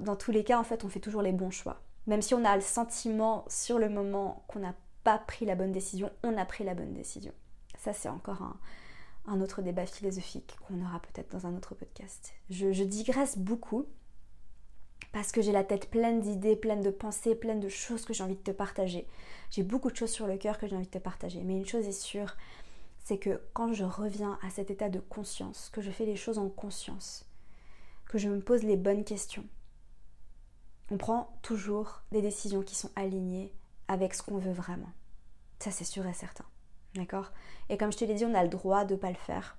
dans 0.00 0.16
tous 0.16 0.30
les 0.30 0.44
cas, 0.44 0.58
en 0.58 0.64
fait, 0.64 0.84
on 0.84 0.88
fait 0.88 1.00
toujours 1.00 1.22
les 1.22 1.32
bons 1.32 1.50
choix. 1.50 1.80
Même 2.06 2.22
si 2.22 2.34
on 2.34 2.44
a 2.44 2.54
le 2.54 2.62
sentiment 2.62 3.44
sur 3.48 3.78
le 3.78 3.88
moment 3.88 4.44
qu'on 4.48 4.60
n'a 4.60 4.74
pas 5.04 5.18
pris 5.18 5.44
la 5.44 5.56
bonne 5.56 5.72
décision, 5.72 6.10
on 6.22 6.36
a 6.36 6.44
pris 6.44 6.64
la 6.64 6.74
bonne 6.74 6.94
décision. 6.94 7.32
Ça, 7.78 7.92
c'est 7.92 8.08
encore 8.08 8.42
un, 9.26 9.40
autre 9.40 9.62
débat 9.62 9.86
philosophique 9.86 10.56
qu'on 10.66 10.82
aura 10.84 11.00
peut-être 11.00 11.30
dans 11.30 11.46
un 11.46 11.56
autre 11.56 11.74
podcast. 11.74 12.32
Je, 12.50 12.82
digresse 12.82 13.38
beaucoup 13.38 13.86
parce 15.12 15.32
que 15.32 15.40
j'ai 15.40 15.52
la 15.52 15.64
tête 15.64 15.90
pleine 15.90 16.20
d'idées, 16.20 16.56
pleine 16.56 16.82
de 16.82 16.90
pensées, 16.90 17.34
pleine 17.34 17.60
de 17.60 17.68
choses 17.68 18.04
que 18.04 18.12
j'ai 18.12 18.24
envie 18.24 18.36
de 18.36 18.42
te 18.42 18.50
partager. 18.50 19.06
J'ai 19.50 19.62
beaucoup 19.62 19.90
de 19.90 19.96
choses 19.96 20.10
sur 20.10 20.26
le 20.26 20.36
cœur 20.36 20.58
que 20.58 20.66
j'ai 20.66 20.76
envie 20.76 20.86
de 20.86 20.90
te 20.90 20.98
partager. 20.98 21.42
Mais 21.44 21.56
une 21.56 21.66
chose 21.66 21.86
est 21.86 21.92
sûre, 21.92 22.36
c'est 23.04 23.18
que 23.18 23.40
quand 23.52 23.72
je 23.72 23.84
reviens 23.84 24.38
à 24.42 24.50
cet 24.50 24.70
état 24.70 24.88
de 24.88 25.00
conscience, 25.00 25.70
que 25.72 25.80
je 25.80 25.90
fais 25.90 26.04
les 26.04 26.16
choses 26.16 26.38
en 26.38 26.48
conscience, 26.48 27.26
que 28.06 28.18
je 28.18 28.28
me 28.28 28.40
pose 28.40 28.64
les 28.64 28.76
bonnes 28.76 29.04
questions, 29.04 29.46
on 30.90 30.96
prend 30.96 31.38
toujours 31.42 32.02
des 32.12 32.22
décisions 32.22 32.62
qui 32.62 32.74
sont 32.74 32.90
alignées 32.96 33.52
avec 33.88 34.14
ce 34.14 34.22
qu'on 34.22 34.38
veut 34.38 34.52
vraiment. 34.52 34.92
Ça, 35.60 35.70
c'est 35.70 35.84
sûr 35.84 36.06
et 36.06 36.14
certain. 36.14 36.44
D'accord? 36.98 37.30
Et 37.68 37.78
comme 37.78 37.92
je 37.92 37.98
te 37.98 38.04
l'ai 38.04 38.14
dit, 38.14 38.24
on 38.24 38.34
a 38.34 38.42
le 38.42 38.48
droit 38.48 38.84
de 38.84 38.94
ne 38.94 38.98
pas 38.98 39.10
le 39.10 39.14
faire. 39.14 39.56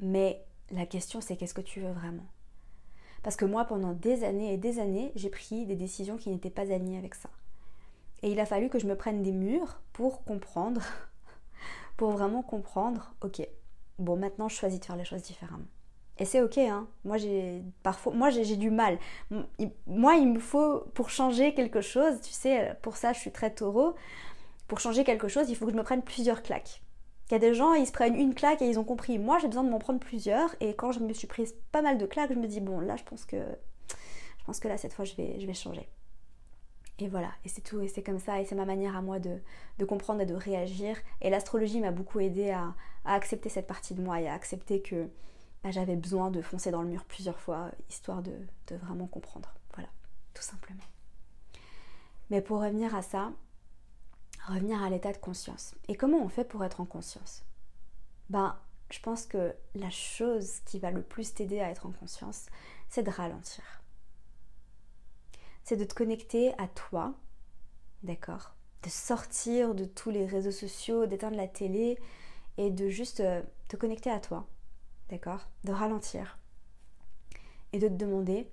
Mais 0.00 0.44
la 0.72 0.84
question, 0.84 1.20
c'est 1.20 1.36
qu'est-ce 1.36 1.54
que 1.54 1.60
tu 1.60 1.80
veux 1.80 1.92
vraiment? 1.92 2.26
Parce 3.22 3.36
que 3.36 3.44
moi, 3.44 3.64
pendant 3.64 3.92
des 3.92 4.24
années 4.24 4.52
et 4.52 4.56
des 4.56 4.80
années, 4.80 5.12
j'ai 5.14 5.30
pris 5.30 5.66
des 5.66 5.76
décisions 5.76 6.16
qui 6.16 6.30
n'étaient 6.30 6.50
pas 6.50 6.72
alignées 6.72 6.98
avec 6.98 7.14
ça. 7.14 7.30
Et 8.22 8.32
il 8.32 8.40
a 8.40 8.46
fallu 8.46 8.68
que 8.68 8.80
je 8.80 8.86
me 8.86 8.96
prenne 8.96 9.22
des 9.22 9.30
murs 9.30 9.80
pour 9.92 10.24
comprendre, 10.24 10.82
pour 11.96 12.10
vraiment 12.10 12.42
comprendre, 12.42 13.14
ok, 13.22 13.46
bon, 14.00 14.16
maintenant 14.16 14.48
je 14.48 14.56
choisis 14.56 14.80
de 14.80 14.84
faire 14.84 14.96
les 14.96 15.04
choses 15.04 15.22
différemment. 15.22 15.66
Et 16.18 16.24
c'est 16.24 16.42
ok, 16.42 16.58
hein. 16.58 16.88
Moi 17.04 17.18
j'ai 17.18 17.62
parfois, 17.82 18.14
moi 18.14 18.30
j'ai 18.30 18.56
du 18.56 18.70
mal. 18.70 18.98
Moi 19.86 20.14
il 20.14 20.32
me 20.32 20.40
faut 20.40 20.80
pour 20.94 21.10
changer 21.10 21.52
quelque 21.52 21.82
chose, 21.82 22.20
tu 22.22 22.32
sais, 22.32 22.74
pour 22.80 22.96
ça 22.96 23.12
je 23.12 23.20
suis 23.20 23.32
très 23.32 23.54
taureau 23.54 23.94
pour 24.68 24.80
changer 24.80 25.04
quelque 25.04 25.28
chose, 25.28 25.48
il 25.48 25.56
faut 25.56 25.66
que 25.66 25.72
je 25.72 25.76
me 25.76 25.82
prenne 25.82 26.02
plusieurs 26.02 26.42
claques. 26.42 26.82
Il 27.28 27.32
y 27.32 27.34
a 27.34 27.38
des 27.38 27.54
gens, 27.54 27.74
ils 27.74 27.86
se 27.86 27.92
prennent 27.92 28.14
une 28.14 28.34
claque 28.34 28.62
et 28.62 28.68
ils 28.68 28.78
ont 28.78 28.84
compris. 28.84 29.18
Moi, 29.18 29.38
j'ai 29.38 29.48
besoin 29.48 29.64
de 29.64 29.70
m'en 29.70 29.78
prendre 29.78 29.98
plusieurs. 29.98 30.54
Et 30.60 30.74
quand 30.74 30.92
je 30.92 31.00
me 31.00 31.12
suis 31.12 31.26
prise 31.26 31.54
pas 31.72 31.82
mal 31.82 31.98
de 31.98 32.06
claques, 32.06 32.32
je 32.32 32.38
me 32.38 32.46
dis 32.46 32.60
bon, 32.60 32.78
là, 32.78 32.96
je 32.96 33.02
pense 33.02 33.24
que, 33.24 33.36
je 34.38 34.44
pense 34.44 34.60
que 34.60 34.68
là, 34.68 34.78
cette 34.78 34.92
fois, 34.92 35.04
je 35.04 35.14
vais, 35.16 35.54
changer. 35.54 35.88
Et 36.98 37.08
voilà, 37.08 37.30
et 37.44 37.48
c'est 37.48 37.60
tout, 37.60 37.80
et 37.80 37.88
c'est 37.88 38.02
comme 38.02 38.20
ça, 38.20 38.40
et 38.40 38.46
c'est 38.46 38.54
ma 38.54 38.64
manière 38.64 38.96
à 38.96 39.02
moi 39.02 39.18
de, 39.18 39.40
comprendre 39.84 40.20
et 40.20 40.26
de 40.26 40.34
réagir. 40.34 40.96
Et 41.20 41.28
l'astrologie 41.28 41.80
m'a 41.80 41.90
beaucoup 41.90 42.20
aidé 42.20 42.50
à, 42.50 42.74
accepter 43.04 43.48
cette 43.48 43.66
partie 43.66 43.94
de 43.94 44.02
moi 44.02 44.20
et 44.20 44.28
à 44.28 44.34
accepter 44.34 44.80
que 44.80 45.08
bah, 45.62 45.70
j'avais 45.70 45.96
besoin 45.96 46.30
de 46.30 46.42
foncer 46.42 46.70
dans 46.70 46.82
le 46.82 46.88
mur 46.88 47.04
plusieurs 47.04 47.38
fois, 47.38 47.70
histoire 47.88 48.22
de 48.22 48.34
vraiment 48.70 49.06
comprendre. 49.06 49.52
Voilà, 49.74 49.90
tout 50.32 50.42
simplement. 50.42 50.82
Mais 52.30 52.40
pour 52.40 52.60
revenir 52.60 52.94
à 52.94 53.02
ça, 53.02 53.32
revenir 54.52 54.82
à 54.82 54.90
l'état 54.90 55.12
de 55.12 55.18
conscience. 55.18 55.74
Et 55.88 55.96
comment 55.96 56.18
on 56.18 56.28
fait 56.28 56.44
pour 56.44 56.64
être 56.64 56.80
en 56.80 56.84
conscience? 56.84 57.44
Ben, 58.30 58.58
je 58.90 59.00
pense 59.00 59.26
que 59.26 59.54
la 59.74 59.90
chose 59.90 60.60
qui 60.64 60.78
va 60.78 60.90
le 60.90 61.02
plus 61.02 61.34
t'aider 61.34 61.60
à 61.60 61.70
être 61.70 61.86
en 61.86 61.92
conscience, 61.92 62.46
c'est 62.88 63.02
de 63.02 63.10
ralentir. 63.10 63.64
C'est 65.64 65.76
de 65.76 65.84
te 65.84 65.94
connecter 65.94 66.54
à 66.58 66.68
toi, 66.68 67.14
d'accord? 68.02 68.54
De 68.82 68.88
sortir 68.88 69.74
de 69.74 69.84
tous 69.84 70.10
les 70.10 70.26
réseaux 70.26 70.52
sociaux, 70.52 71.06
d'éteindre 71.06 71.36
la 71.36 71.48
télé 71.48 71.98
et 72.56 72.70
de 72.70 72.88
juste 72.88 73.20
euh, 73.20 73.42
te 73.68 73.76
connecter 73.76 74.10
à 74.10 74.20
toi, 74.20 74.46
d'accord? 75.08 75.48
De 75.64 75.72
ralentir. 75.72 76.38
Et 77.72 77.80
de 77.80 77.88
te 77.88 77.94
demander 77.94 78.48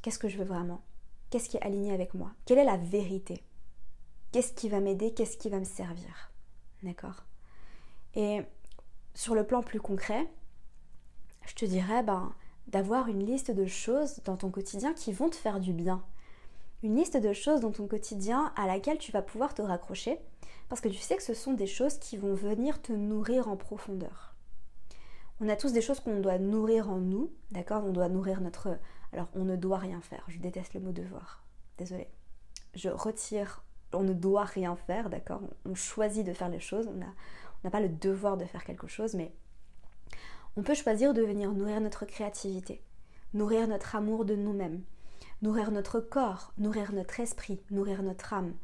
qu'est-ce 0.00 0.18
que 0.18 0.28
je 0.28 0.38
veux 0.38 0.44
vraiment? 0.44 0.82
Qu'est-ce 1.28 1.48
qui 1.48 1.58
est 1.58 1.62
aligné 1.62 1.92
avec 1.92 2.14
moi? 2.14 2.32
Quelle 2.46 2.58
est 2.58 2.64
la 2.64 2.78
vérité? 2.78 3.42
Qu'est-ce 4.34 4.52
qui 4.52 4.68
va 4.68 4.80
m'aider, 4.80 5.14
qu'est-ce 5.14 5.36
qui 5.36 5.48
va 5.48 5.60
me 5.60 5.64
servir? 5.64 6.32
D'accord? 6.82 7.22
Et 8.16 8.40
sur 9.14 9.36
le 9.36 9.46
plan 9.46 9.62
plus 9.62 9.80
concret, 9.80 10.28
je 11.46 11.54
te 11.54 11.64
dirais 11.64 12.02
ben, 12.02 12.34
d'avoir 12.66 13.06
une 13.06 13.24
liste 13.24 13.52
de 13.52 13.64
choses 13.64 14.22
dans 14.24 14.36
ton 14.36 14.50
quotidien 14.50 14.92
qui 14.92 15.12
vont 15.12 15.30
te 15.30 15.36
faire 15.36 15.60
du 15.60 15.72
bien. 15.72 16.04
Une 16.82 16.96
liste 16.96 17.16
de 17.16 17.32
choses 17.32 17.60
dans 17.60 17.70
ton 17.70 17.86
quotidien 17.86 18.52
à 18.56 18.66
laquelle 18.66 18.98
tu 18.98 19.12
vas 19.12 19.22
pouvoir 19.22 19.54
te 19.54 19.62
raccrocher 19.62 20.18
parce 20.68 20.80
que 20.80 20.88
tu 20.88 20.98
sais 20.98 21.16
que 21.16 21.22
ce 21.22 21.32
sont 21.32 21.52
des 21.52 21.68
choses 21.68 21.98
qui 21.98 22.16
vont 22.16 22.34
venir 22.34 22.82
te 22.82 22.92
nourrir 22.92 23.46
en 23.46 23.56
profondeur. 23.56 24.34
On 25.38 25.48
a 25.48 25.54
tous 25.54 25.72
des 25.72 25.80
choses 25.80 26.00
qu'on 26.00 26.18
doit 26.18 26.38
nourrir 26.38 26.90
en 26.90 26.98
nous, 26.98 27.32
d'accord? 27.52 27.84
On 27.84 27.92
doit 27.92 28.08
nourrir 28.08 28.40
notre... 28.40 28.80
Alors 29.12 29.28
on 29.34 29.44
ne 29.44 29.54
doit 29.54 29.78
rien 29.78 30.00
faire, 30.00 30.24
je 30.26 30.40
déteste 30.40 30.74
le 30.74 30.80
mot 30.80 30.90
devoir, 30.90 31.44
désolée. 31.78 32.08
Je 32.74 32.88
retire 32.88 33.63
on 33.94 34.02
ne 34.02 34.12
doit 34.12 34.44
rien 34.44 34.76
faire, 34.76 35.10
d'accord? 35.10 35.40
On 35.64 35.74
choisit 35.74 36.26
de 36.26 36.32
faire 36.32 36.48
les 36.48 36.60
choses, 36.60 36.88
on 36.88 36.94
n'a 36.94 37.70
pas 37.70 37.80
le 37.80 37.88
devoir 37.88 38.36
de 38.36 38.44
faire 38.44 38.64
quelque 38.64 38.86
chose, 38.86 39.14
mais 39.14 39.32
on 40.56 40.62
peut 40.62 40.74
choisir 40.74 41.14
de 41.14 41.22
venir 41.22 41.52
nourrir 41.52 41.80
notre 41.80 42.04
créativité, 42.04 42.82
nourrir 43.32 43.66
notre 43.66 43.96
amour 43.96 44.24
de 44.24 44.36
nous-mêmes, 44.36 44.82
nourrir 45.42 45.70
notre 45.70 46.00
corps, 46.00 46.52
nourrir 46.58 46.92
notre 46.92 47.18
esprit, 47.20 47.60
nourrir 47.70 48.02
notre 48.02 48.32
âme. 48.32 48.54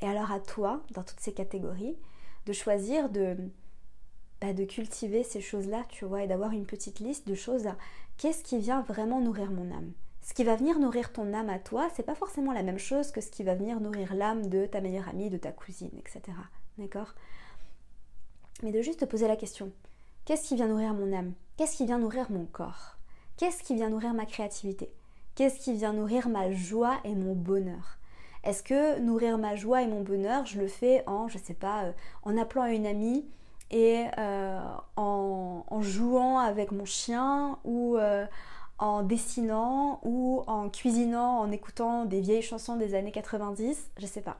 Et 0.00 0.06
alors 0.06 0.30
à 0.30 0.40
toi, 0.40 0.82
dans 0.92 1.02
toutes 1.02 1.20
ces 1.20 1.32
catégories, 1.32 1.96
de 2.46 2.52
choisir 2.52 3.10
de, 3.10 3.36
bah, 4.40 4.52
cultiver 4.66 5.22
ces 5.22 5.40
choses-là, 5.40 5.84
tu 5.88 6.04
vois, 6.04 6.22
et 6.22 6.26
d'avoir 6.26 6.52
une 6.52 6.66
petite 6.66 7.00
liste 7.00 7.26
de 7.26 7.34
choses 7.34 7.68
qu'est-ce 8.16 8.44
qui 8.44 8.58
vient 8.58 8.82
vraiment 8.82 9.20
nourrir 9.20 9.50
mon 9.50 9.74
âme? 9.74 9.92
Ce 10.24 10.32
qui 10.32 10.42
va 10.42 10.56
venir 10.56 10.78
nourrir 10.78 11.12
ton 11.12 11.34
âme 11.34 11.50
à 11.50 11.58
toi, 11.58 11.88
c'est 11.94 12.02
pas 12.02 12.14
forcément 12.14 12.52
la 12.52 12.62
même 12.62 12.78
chose 12.78 13.12
que 13.12 13.20
ce 13.20 13.30
qui 13.30 13.44
va 13.44 13.54
venir 13.54 13.78
nourrir 13.78 14.14
l'âme 14.14 14.48
de 14.48 14.64
ta 14.64 14.80
meilleure 14.80 15.08
amie, 15.08 15.28
de 15.28 15.36
ta 15.36 15.52
cousine, 15.52 15.92
etc. 15.98 16.22
D'accord? 16.78 17.14
Mais 18.62 18.72
de 18.72 18.80
juste 18.80 19.00
te 19.00 19.04
poser 19.04 19.28
la 19.28 19.36
question 19.36 19.70
qu'est-ce 20.24 20.48
qui 20.48 20.56
vient 20.56 20.68
nourrir 20.68 20.94
mon 20.94 21.12
âme? 21.12 21.34
Qu'est-ce 21.56 21.76
qui 21.76 21.84
vient 21.84 21.98
nourrir 21.98 22.30
mon 22.30 22.46
corps? 22.46 22.96
Qu'est-ce 23.36 23.62
qui 23.62 23.74
vient 23.74 23.90
nourrir 23.90 24.14
ma 24.14 24.24
créativité? 24.24 24.90
Qu'est-ce 25.34 25.60
qui 25.60 25.74
vient 25.74 25.92
nourrir 25.92 26.28
ma 26.28 26.50
joie 26.50 26.98
et 27.04 27.14
mon 27.14 27.34
bonheur? 27.34 27.98
Est-ce 28.44 28.62
que 28.62 28.98
nourrir 29.00 29.36
ma 29.36 29.56
joie 29.56 29.82
et 29.82 29.86
mon 29.86 30.02
bonheur, 30.02 30.46
je 30.46 30.58
le 30.58 30.68
fais 30.68 31.02
en, 31.06 31.28
je 31.28 31.38
sais 31.38 31.54
pas, 31.54 31.84
euh, 31.84 31.92
en 32.22 32.38
appelant 32.38 32.66
une 32.66 32.86
amie 32.86 33.26
et 33.70 34.04
euh, 34.18 34.60
en, 34.96 35.82
jouant 35.82 36.38
avec 36.38 36.70
mon 36.70 36.84
chien 36.84 37.58
ou 37.64 37.96
euh, 37.96 38.24
en 38.84 39.02
dessinant 39.02 39.98
ou 40.02 40.44
en 40.46 40.68
cuisinant, 40.68 41.38
en 41.38 41.50
écoutant 41.50 42.04
des 42.04 42.20
vieilles 42.20 42.42
chansons 42.42 42.76
des 42.76 42.94
années 42.94 43.12
90, 43.12 43.90
je 43.96 44.06
sais 44.06 44.20
pas. 44.20 44.36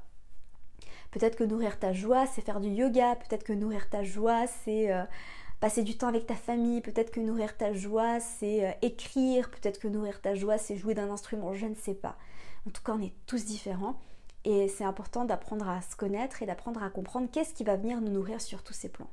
Peut-être 1.12 1.37
que 1.37 1.44
nourrir 1.44 1.78
ta 1.78 1.94
joie, 1.94 2.26
c'est 2.26 2.42
faire 2.42 2.61
du 2.61 2.68
yoga, 2.68 3.16
peut-être 3.16 3.42
que 3.42 3.54
nourrir 3.54 3.88
ta 3.88 4.02
joie, 4.04 4.46
c'est 4.46 4.92
euh, 4.92 5.02
passer 5.61 5.83
du 5.83 5.96
temps 5.96 6.09
avec 6.09 6.26
ta 6.26 6.35
famille, 6.35 6.83
peut-être 6.83 7.11
que 7.11 7.20
nourrir 7.20 7.57
ta 7.57 7.72
joie, 7.72 8.20
c'est 8.20 8.66
euh, 8.66 8.72
écrire, 8.83 9.50
peut-être 9.50 9.80
que 9.80 9.88
nourrir 9.88 10.20
ta 10.20 10.35
joie, 10.35 10.59
c'est 10.59 10.76
jouer 10.76 10.92
d'un 10.92 11.11
instrument, 11.11 11.54
je 11.54 11.64
ne 11.64 11.74
sais 11.74 11.94
pas. 11.94 12.18
En 12.68 12.70
tout 12.70 12.83
cas, 12.83 12.92
on 12.92 13.00
est 13.00 13.14
tous 13.24 13.46
différents 13.46 13.98
et 14.44 14.68
c'est 14.68 14.85
important 14.85 15.24
d'apprendre 15.24 15.66
à 15.70 15.80
se 15.80 15.96
connaître 15.96 16.42
et 16.42 16.46
d'apprendre 16.46 16.83
à 16.83 16.90
comprendre 16.90 17.30
qu'est-ce 17.33 17.54
qui 17.54 17.64
va 17.64 17.76
venir 17.76 18.02
nous 18.02 18.12
nourrir 18.12 18.42
sur 18.42 18.62
tous 18.62 18.74
ces 18.74 18.90
plans. 18.90 19.09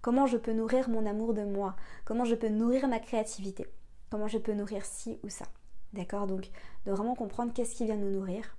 Comment 0.00 0.26
je 0.26 0.36
peux 0.36 0.52
nourrir 0.52 0.88
mon 0.88 1.06
amour 1.06 1.34
de 1.34 1.42
moi? 1.42 1.74
Comment 2.04 2.24
je 2.24 2.36
peux 2.36 2.48
nourrir 2.48 2.86
ma 2.86 3.00
créativité? 3.00 3.66
Comment 4.10 4.28
je 4.28 4.38
peux 4.38 4.54
nourrir 4.54 4.84
ci 4.84 5.18
ou 5.22 5.28
ça. 5.28 5.46
D'accord? 5.92 6.26
Donc 6.26 6.50
de 6.86 6.92
vraiment 6.92 7.14
comprendre 7.14 7.52
qu'est-ce 7.52 7.74
qui 7.74 7.84
vient 7.84 7.96
nous 7.96 8.10
nourrir 8.10 8.56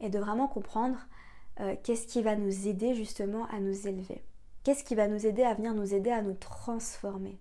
et 0.00 0.08
de 0.08 0.18
vraiment 0.18 0.48
comprendre 0.48 0.98
euh, 1.60 1.76
qu'est-ce 1.82 2.06
qui 2.06 2.22
va 2.22 2.34
nous 2.36 2.66
aider 2.66 2.94
justement 2.94 3.46
à 3.46 3.60
nous 3.60 3.86
élever 3.86 4.22
Qu'est-ce 4.64 4.84
qui 4.84 4.94
va 4.94 5.08
nous 5.08 5.26
aider 5.26 5.42
à 5.42 5.54
venir 5.54 5.74
nous 5.74 5.92
aider 5.94 6.10
à 6.10 6.22
nous 6.22 6.34
transformer? 6.34 7.38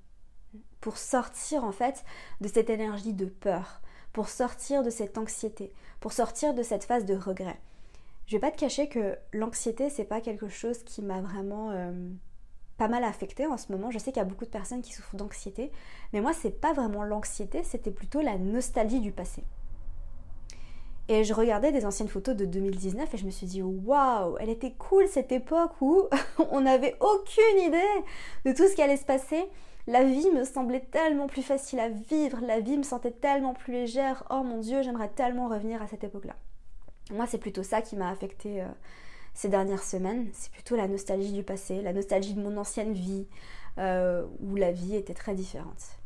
Pour 0.80 0.98
sortir 0.98 1.64
en 1.64 1.72
fait 1.72 2.04
de 2.42 2.48
cette 2.48 2.70
énergie 2.70 3.14
de 3.14 3.26
peur, 3.26 3.82
pour 4.12 4.28
sortir 4.28 4.84
de 4.84 4.90
cette 4.90 5.18
anxiété, 5.18 5.74
pour 6.00 6.14
sortir 6.14 6.54
de 6.54 6.64
cette 6.64 6.84
phase 6.84 7.06
de 7.06 7.16
regret. 7.16 7.60
Je 8.26 8.36
vais 8.36 8.40
pas 8.40 8.52
te 8.52 8.60
cacher 8.60 8.90
que 8.90 9.18
l'anxiété, 9.34 9.90
c'est 9.90 10.06
pas 10.06 10.22
quelque 10.22 10.48
chose 10.48 10.84
qui 10.84 11.02
m'a 11.02 11.22
vraiment 11.22 11.72
euh, 11.72 11.92
pas 12.82 12.88
mal 12.88 13.04
affectée 13.04 13.46
en 13.46 13.58
ce 13.58 13.72
moment. 13.72 13.92
Je 13.92 14.00
sais 14.00 14.12
qu'il 14.12 14.20
y 14.20 14.26
a 14.26 14.28
beaucoup 14.28 14.46
de 14.46 14.50
personnes 14.50 14.82
qui 14.82 14.92
souffrent 14.92 15.16
d'anxiété, 15.16 15.72
mais 16.14 16.22
moi, 16.22 16.34
c'est 16.34 16.60
pas 16.60 16.74
vraiment 16.74 17.04
l'anxiété, 17.04 17.62
c'était 17.62 17.92
plutôt 17.92 18.22
la 18.22 18.40
nostalgie 18.40 19.00
du 19.00 19.12
passé. 19.12 19.44
Et 21.08 21.24
je 21.24 21.32
regardais 21.36 21.72
des 21.72 21.86
anciennes 21.86 22.08
photos 22.08 22.36
de 22.36 22.46
2019 22.46 23.14
et 23.14 23.18
je 23.18 23.26
me 23.28 23.30
suis 23.30 23.46
dit 23.46 23.62
waouh, 23.62 24.36
elle 24.40 24.50
était 24.50 24.72
cool 24.72 25.08
cette 25.08 25.32
époque 25.32 25.80
où 25.80 26.08
on 26.52 26.62
n'avait 26.62 26.96
aucune 27.02 27.62
idée 27.68 27.78
de 28.46 28.52
tout 28.52 28.68
ce 28.68 28.74
qui 28.74 28.82
allait 28.82 28.98
se 28.98 29.06
passer. 29.06 29.46
La 29.86 30.04
vie 30.04 30.32
me 30.32 30.44
semblait 30.44 30.88
tellement 30.92 31.28
plus 31.28 31.44
facile 31.44 31.82
à 31.82 31.90
vivre, 31.90 32.40
la 32.42 32.62
vie 32.62 32.80
me 32.80 32.84
sentait 32.84 33.12
tellement 33.12 33.54
plus 33.54 33.74
légère. 33.74 34.24
Oh 34.32 34.42
mon 34.42 34.58
dieu, 34.58 34.82
j'aimerais 34.82 35.10
tellement 35.10 35.50
revenir 35.50 35.84
à 35.84 35.88
cette 35.88 36.04
époque-là. 36.04 36.36
Moi, 37.12 37.28
c'est 37.28 37.38
plutôt 37.38 37.62
ça 37.62 37.84
qui 37.84 37.96
m'a 37.96 38.10
affecté 38.10 38.64
euh, 38.64 38.68
ces 39.34 39.50
dernières 39.50 39.84
semaines. 39.84 40.30
C'est 40.34 40.52
plutôt 40.52 40.76
la 40.76 40.88
nostalgie 40.88 41.34
du 41.34 41.44
passé, 41.44 41.82
la 41.82 41.94
nostalgie 41.94 42.34
de 42.34 42.42
mon 42.42 42.58
ancienne 42.58 42.94
vie, 42.94 43.28
euh, 43.78 44.26
où 44.40 44.56
la 44.56 44.72
vie 44.72 44.96
était 44.96 45.14
très 45.14 45.36
différente. 45.36 45.98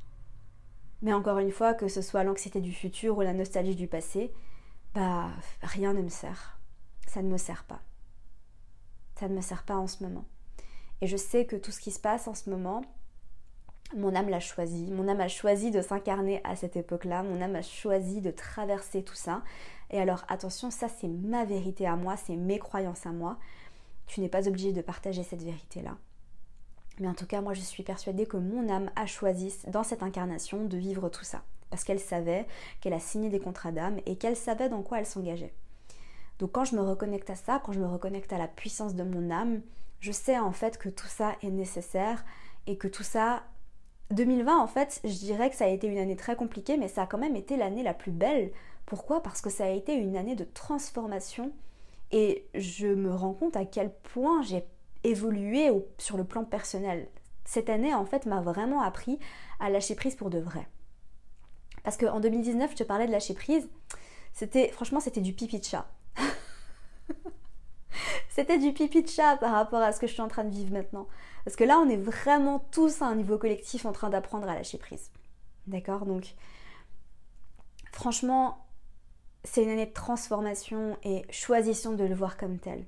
Mais 1.01 1.13
encore 1.13 1.39
une 1.39 1.51
fois, 1.51 1.73
que 1.73 1.87
ce 1.87 2.01
soit 2.01 2.23
l'anxiété 2.23 2.61
du 2.61 2.73
futur 2.73 3.17
ou 3.17 3.21
la 3.21 3.33
nostalgie 3.33 3.75
du 3.75 3.87
passé, 3.87 4.31
bah 4.93 5.29
rien 5.61 5.93
ne 5.93 6.01
me 6.01 6.09
sert. 6.09 6.59
Ça 7.07 7.21
ne 7.21 7.29
me 7.29 7.37
sert 7.37 7.63
pas. 7.65 7.81
Ça 9.19 9.27
ne 9.27 9.35
me 9.35 9.41
sert 9.41 9.63
pas 9.63 9.75
en 9.75 9.87
ce 9.87 10.03
moment. 10.03 10.25
Et 11.01 11.07
je 11.07 11.17
sais 11.17 11.45
que 11.45 11.55
tout 11.55 11.71
ce 11.71 11.79
qui 11.79 11.91
se 11.91 11.99
passe 11.99 12.27
en 12.27 12.33
ce 12.33 12.49
moment, 12.49 12.81
mon 13.93 14.15
âme 14.15 14.29
l'a 14.29 14.39
choisi. 14.39 14.91
Mon 14.91 15.07
âme 15.07 15.21
a 15.21 15.27
choisi 15.27 15.71
de 15.71 15.81
s'incarner 15.81 16.41
à 16.43 16.55
cette 16.55 16.75
époque-là. 16.75 17.23
Mon 17.23 17.41
âme 17.41 17.55
a 17.55 17.61
choisi 17.61 18.21
de 18.21 18.31
traverser 18.31 19.03
tout 19.03 19.15
ça. 19.15 19.43
Et 19.91 19.99
alors 19.99 20.25
attention, 20.27 20.71
ça 20.71 20.87
c'est 20.89 21.07
ma 21.07 21.45
vérité 21.45 21.85
à 21.85 21.95
moi, 21.95 22.17
c'est 22.17 22.35
mes 22.35 22.59
croyances 22.59 23.05
à 23.05 23.11
moi. 23.11 23.37
Tu 24.07 24.21
n'es 24.21 24.29
pas 24.29 24.47
obligé 24.47 24.71
de 24.71 24.81
partager 24.81 25.23
cette 25.23 25.43
vérité-là. 25.43 25.97
Mais 26.99 27.07
en 27.07 27.13
tout 27.13 27.27
cas, 27.27 27.41
moi 27.41 27.53
je 27.53 27.61
suis 27.61 27.83
persuadée 27.83 28.25
que 28.25 28.37
mon 28.37 28.69
âme 28.69 28.89
a 28.95 29.05
choisi 29.05 29.53
dans 29.67 29.83
cette 29.83 30.03
incarnation 30.03 30.65
de 30.65 30.77
vivre 30.77 31.09
tout 31.09 31.23
ça 31.23 31.43
parce 31.69 31.83
qu'elle 31.83 31.99
savait 31.99 32.47
qu'elle 32.79 32.93
a 32.93 32.99
signé 32.99 33.29
des 33.29 33.39
contrats 33.39 33.71
d'âme 33.71 33.99
et 34.05 34.15
qu'elle 34.15 34.37
savait 34.37 34.69
dans 34.69 34.81
quoi 34.81 34.99
elle 34.99 35.05
s'engageait. 35.05 35.53
Donc 36.39 36.51
quand 36.53 36.65
je 36.65 36.75
me 36.75 36.81
reconnecte 36.81 37.29
à 37.29 37.35
ça, 37.35 37.61
quand 37.63 37.73
je 37.73 37.79
me 37.79 37.87
reconnecte 37.87 38.31
à 38.33 38.37
la 38.37 38.47
puissance 38.47 38.95
de 38.95 39.03
mon 39.03 39.29
âme, 39.29 39.61
je 39.99 40.11
sais 40.11 40.37
en 40.37 40.51
fait 40.51 40.77
que 40.77 40.89
tout 40.89 41.07
ça 41.07 41.35
est 41.41 41.49
nécessaire 41.49 42.23
et 42.67 42.77
que 42.77 42.87
tout 42.87 43.03
ça 43.03 43.43
2020 44.11 44.59
en 44.59 44.67
fait, 44.67 45.01
je 45.03 45.13
dirais 45.13 45.49
que 45.49 45.55
ça 45.55 45.65
a 45.65 45.69
été 45.69 45.87
une 45.87 45.97
année 45.97 46.15
très 46.15 46.35
compliquée 46.35 46.77
mais 46.77 46.87
ça 46.87 47.03
a 47.03 47.07
quand 47.07 47.17
même 47.17 47.35
été 47.35 47.57
l'année 47.57 47.83
la 47.83 47.93
plus 47.93 48.11
belle. 48.11 48.51
Pourquoi? 48.85 49.23
Parce 49.23 49.41
que 49.41 49.49
ça 49.49 49.65
a 49.65 49.69
été 49.69 49.93
une 49.93 50.15
année 50.15 50.35
de 50.35 50.43
transformation 50.43 51.51
et 52.11 52.47
je 52.53 52.87
me 52.87 53.13
rends 53.13 53.33
compte 53.33 53.55
à 53.55 53.65
quel 53.65 53.91
point 53.91 54.41
j'ai 54.43 54.63
évolué 55.03 55.71
sur 55.97 56.17
le 56.17 56.23
plan 56.23 56.43
personnel. 56.43 57.07
Cette 57.45 57.69
année 57.69 57.93
en 57.93 58.05
fait 58.05 58.25
m'a 58.25 58.41
vraiment 58.41 58.81
appris 58.81 59.19
à 59.59 59.69
lâcher 59.69 59.95
prise 59.95 60.15
pour 60.15 60.29
de 60.29 60.39
vrai. 60.39 60.67
Parce 61.85 61.97
qu'en 61.97 62.19
2019, 62.19 62.71
je 62.71 62.77
te 62.77 62.83
parlais 62.83 63.05
de 63.05 63.11
lâcher 63.11 63.35
prise. 63.35 63.69
C'était, 64.33 64.69
franchement, 64.69 64.99
c'était 64.99 65.21
du 65.21 65.33
pipi 65.33 65.59
de 65.59 65.63
chat. 65.63 65.87
c'était 68.29 68.57
du 68.57 68.73
pipi 68.73 69.03
de 69.03 69.07
chat 69.07 69.37
par 69.37 69.51
rapport 69.51 69.81
à 69.81 69.91
ce 69.91 69.99
que 69.99 70.07
je 70.07 70.13
suis 70.13 70.21
en 70.21 70.27
train 70.27 70.43
de 70.43 70.49
vivre 70.49 70.73
maintenant. 70.73 71.07
Parce 71.45 71.55
que 71.55 71.63
là, 71.63 71.79
on 71.79 71.87
est 71.87 71.97
vraiment 71.97 72.59
tous 72.71 73.01
à 73.01 73.05
un 73.05 73.15
niveau 73.15 73.37
collectif 73.37 73.85
en 73.85 73.91
train 73.91 74.09
d'apprendre 74.09 74.49
à 74.49 74.55
lâcher 74.55 74.79
prise. 74.79 75.11
D'accord? 75.67 76.05
Donc, 76.05 76.33
franchement, 77.91 78.65
c'est 79.43 79.63
une 79.63 79.69
année 79.69 79.85
de 79.85 79.93
transformation 79.93 80.97
et 81.03 81.23
choisissons 81.29 81.93
de 81.93 82.03
le 82.03 82.15
voir 82.15 82.37
comme 82.37 82.57
tel. 82.57 82.85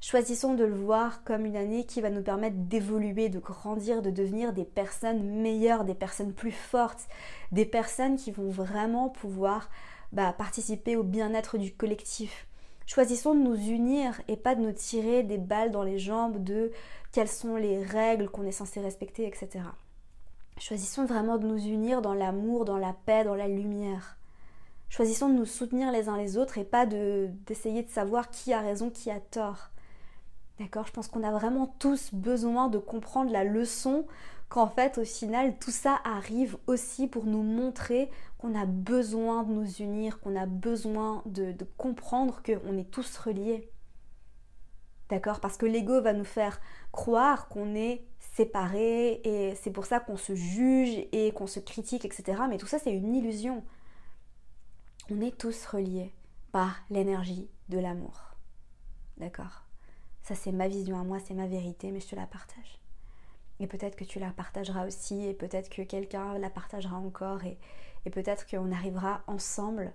Choisissons 0.00 0.54
de 0.54 0.64
le 0.64 0.74
voir 0.74 1.24
comme 1.24 1.46
une 1.46 1.56
année 1.56 1.86
qui 1.86 2.00
va 2.00 2.10
nous 2.10 2.22
permettre 2.22 2.56
d'évoluer, 2.56 3.28
de 3.28 3.38
grandir, 3.38 4.02
de 4.02 4.10
devenir 4.10 4.52
des 4.52 4.64
personnes 4.64 5.22
meilleures, 5.40 5.84
des 5.84 5.94
personnes 5.94 6.34
plus 6.34 6.52
fortes, 6.52 7.08
des 7.50 7.64
personnes 7.64 8.16
qui 8.16 8.30
vont 8.30 8.50
vraiment 8.50 9.08
pouvoir 9.08 9.70
bah, 10.12 10.32
participer 10.32 10.96
au 10.96 11.02
bien-être 11.02 11.56
du 11.56 11.72
collectif. 11.72 12.45
Choisissons 12.86 13.34
de 13.34 13.40
nous 13.40 13.56
unir 13.56 14.20
et 14.28 14.36
pas 14.36 14.54
de 14.54 14.60
nous 14.60 14.72
tirer 14.72 15.24
des 15.24 15.38
balles 15.38 15.72
dans 15.72 15.82
les 15.82 15.98
jambes 15.98 16.42
de 16.42 16.70
quelles 17.12 17.28
sont 17.28 17.56
les 17.56 17.82
règles 17.82 18.28
qu'on 18.28 18.44
est 18.44 18.52
censé 18.52 18.80
respecter, 18.80 19.26
etc. 19.26 19.64
Choisissons 20.58 21.04
vraiment 21.04 21.36
de 21.36 21.46
nous 21.46 21.58
unir 21.58 22.00
dans 22.00 22.14
l'amour, 22.14 22.64
dans 22.64 22.78
la 22.78 22.94
paix, 23.04 23.24
dans 23.24 23.34
la 23.34 23.48
lumière. 23.48 24.16
Choisissons 24.88 25.28
de 25.28 25.34
nous 25.34 25.46
soutenir 25.46 25.90
les 25.90 26.08
uns 26.08 26.16
les 26.16 26.38
autres 26.38 26.58
et 26.58 26.64
pas 26.64 26.86
d'essayer 26.86 27.82
de 27.82 27.90
savoir 27.90 28.30
qui 28.30 28.52
a 28.52 28.60
raison, 28.60 28.88
qui 28.88 29.10
a 29.10 29.18
tort. 29.20 29.70
D'accord? 30.60 30.86
Je 30.86 30.92
pense 30.92 31.08
qu'on 31.08 31.24
a 31.24 31.32
vraiment 31.32 31.74
tous 31.78 32.14
besoin 32.14 32.68
de 32.68 32.78
comprendre 32.78 33.32
la 33.32 33.44
leçon 33.44 34.06
qu'en 34.48 34.68
fait 34.68 34.98
au 34.98 35.04
final 35.04 35.58
tout 35.58 35.70
ça 35.70 36.00
arrive 36.04 36.56
aussi 36.66 37.08
pour 37.08 37.24
nous 37.24 37.42
montrer 37.42 38.10
qu'on 38.38 38.54
a 38.54 38.66
besoin 38.66 39.42
de 39.42 39.52
nous 39.52 39.76
unir, 39.76 40.20
qu'on 40.20 40.36
a 40.36 40.46
besoin 40.46 41.22
de, 41.26 41.54
comprendre 41.76 42.42
qu'on 42.42 42.76
est 42.76 42.90
tous 42.90 43.16
reliés. 43.18 43.70
D'accord? 45.08 45.40
Parce 45.40 45.56
que 45.56 45.66
l'ego 45.66 46.00
va 46.00 46.12
nous 46.12 46.24
faire 46.24 46.60
croire 46.90 47.48
qu'on 47.48 47.74
est 47.74 48.04
séparés 48.18 49.20
et 49.24 49.54
c'est 49.54 49.70
pour 49.70 49.86
ça 49.86 50.00
qu'on 50.00 50.16
se 50.16 50.34
juge 50.34 51.06
et 51.12 51.32
qu'on 51.32 51.46
se 51.46 51.60
critique, 51.60 52.04
etc. 52.04 52.42
Mais 52.48 52.58
tout 52.58 52.66
ça 52.66 52.78
c'est 52.78 52.92
une 52.92 53.14
illusion. 53.14 53.62
On 55.10 55.20
est 55.20 55.36
tous 55.38 55.66
reliés 55.66 56.12
par 56.50 56.76
l'énergie 56.90 57.48
de 57.68 57.78
l'amour. 57.78 58.34
D'accord? 59.16 59.62
Ça, 60.22 60.34
c'est 60.34 60.50
ma 60.50 60.66
vision 60.66 60.98
à 60.98 61.04
moi, 61.04 61.18
c'est 61.20 61.34
ma 61.34 61.46
vérité, 61.46 61.92
mais 61.92 62.00
je 62.00 62.08
te 62.08 62.16
la 62.16 62.26
partage. 62.26 62.80
Et 63.60 63.66
peut-être 63.66 63.96
que 63.96 64.04
tu 64.04 64.18
la 64.18 64.30
partageras 64.30 64.86
aussi, 64.86 65.26
et 65.26 65.34
peut-être 65.34 65.68
que 65.68 65.82
quelqu'un 65.82 66.38
la 66.38 66.50
partagera 66.50 66.96
encore, 66.96 67.44
et, 67.44 67.58
peut-être 68.10 68.46
qu'on 68.46 68.70
arrivera 68.70 69.22
ensemble 69.26 69.92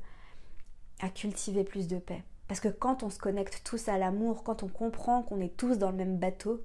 à 1.00 1.10
cultiver 1.10 1.64
plus 1.64 1.88
de 1.88 1.98
paix. 1.98 2.24
Parce 2.50 2.60
que 2.60 2.68
quand 2.68 3.04
on 3.04 3.10
se 3.10 3.18
connecte 3.18 3.62
tous 3.64 3.88
à 3.88 3.98
l'amour, 3.98 4.44
quand 4.44 4.64
on 4.64 4.68
comprend 4.68 5.24
qu'on 5.24 5.40
est 5.40 5.56
tous 5.56 5.78
dans 5.78 5.92
le 5.92 5.96
même 5.96 6.18
bateau, 6.18 6.62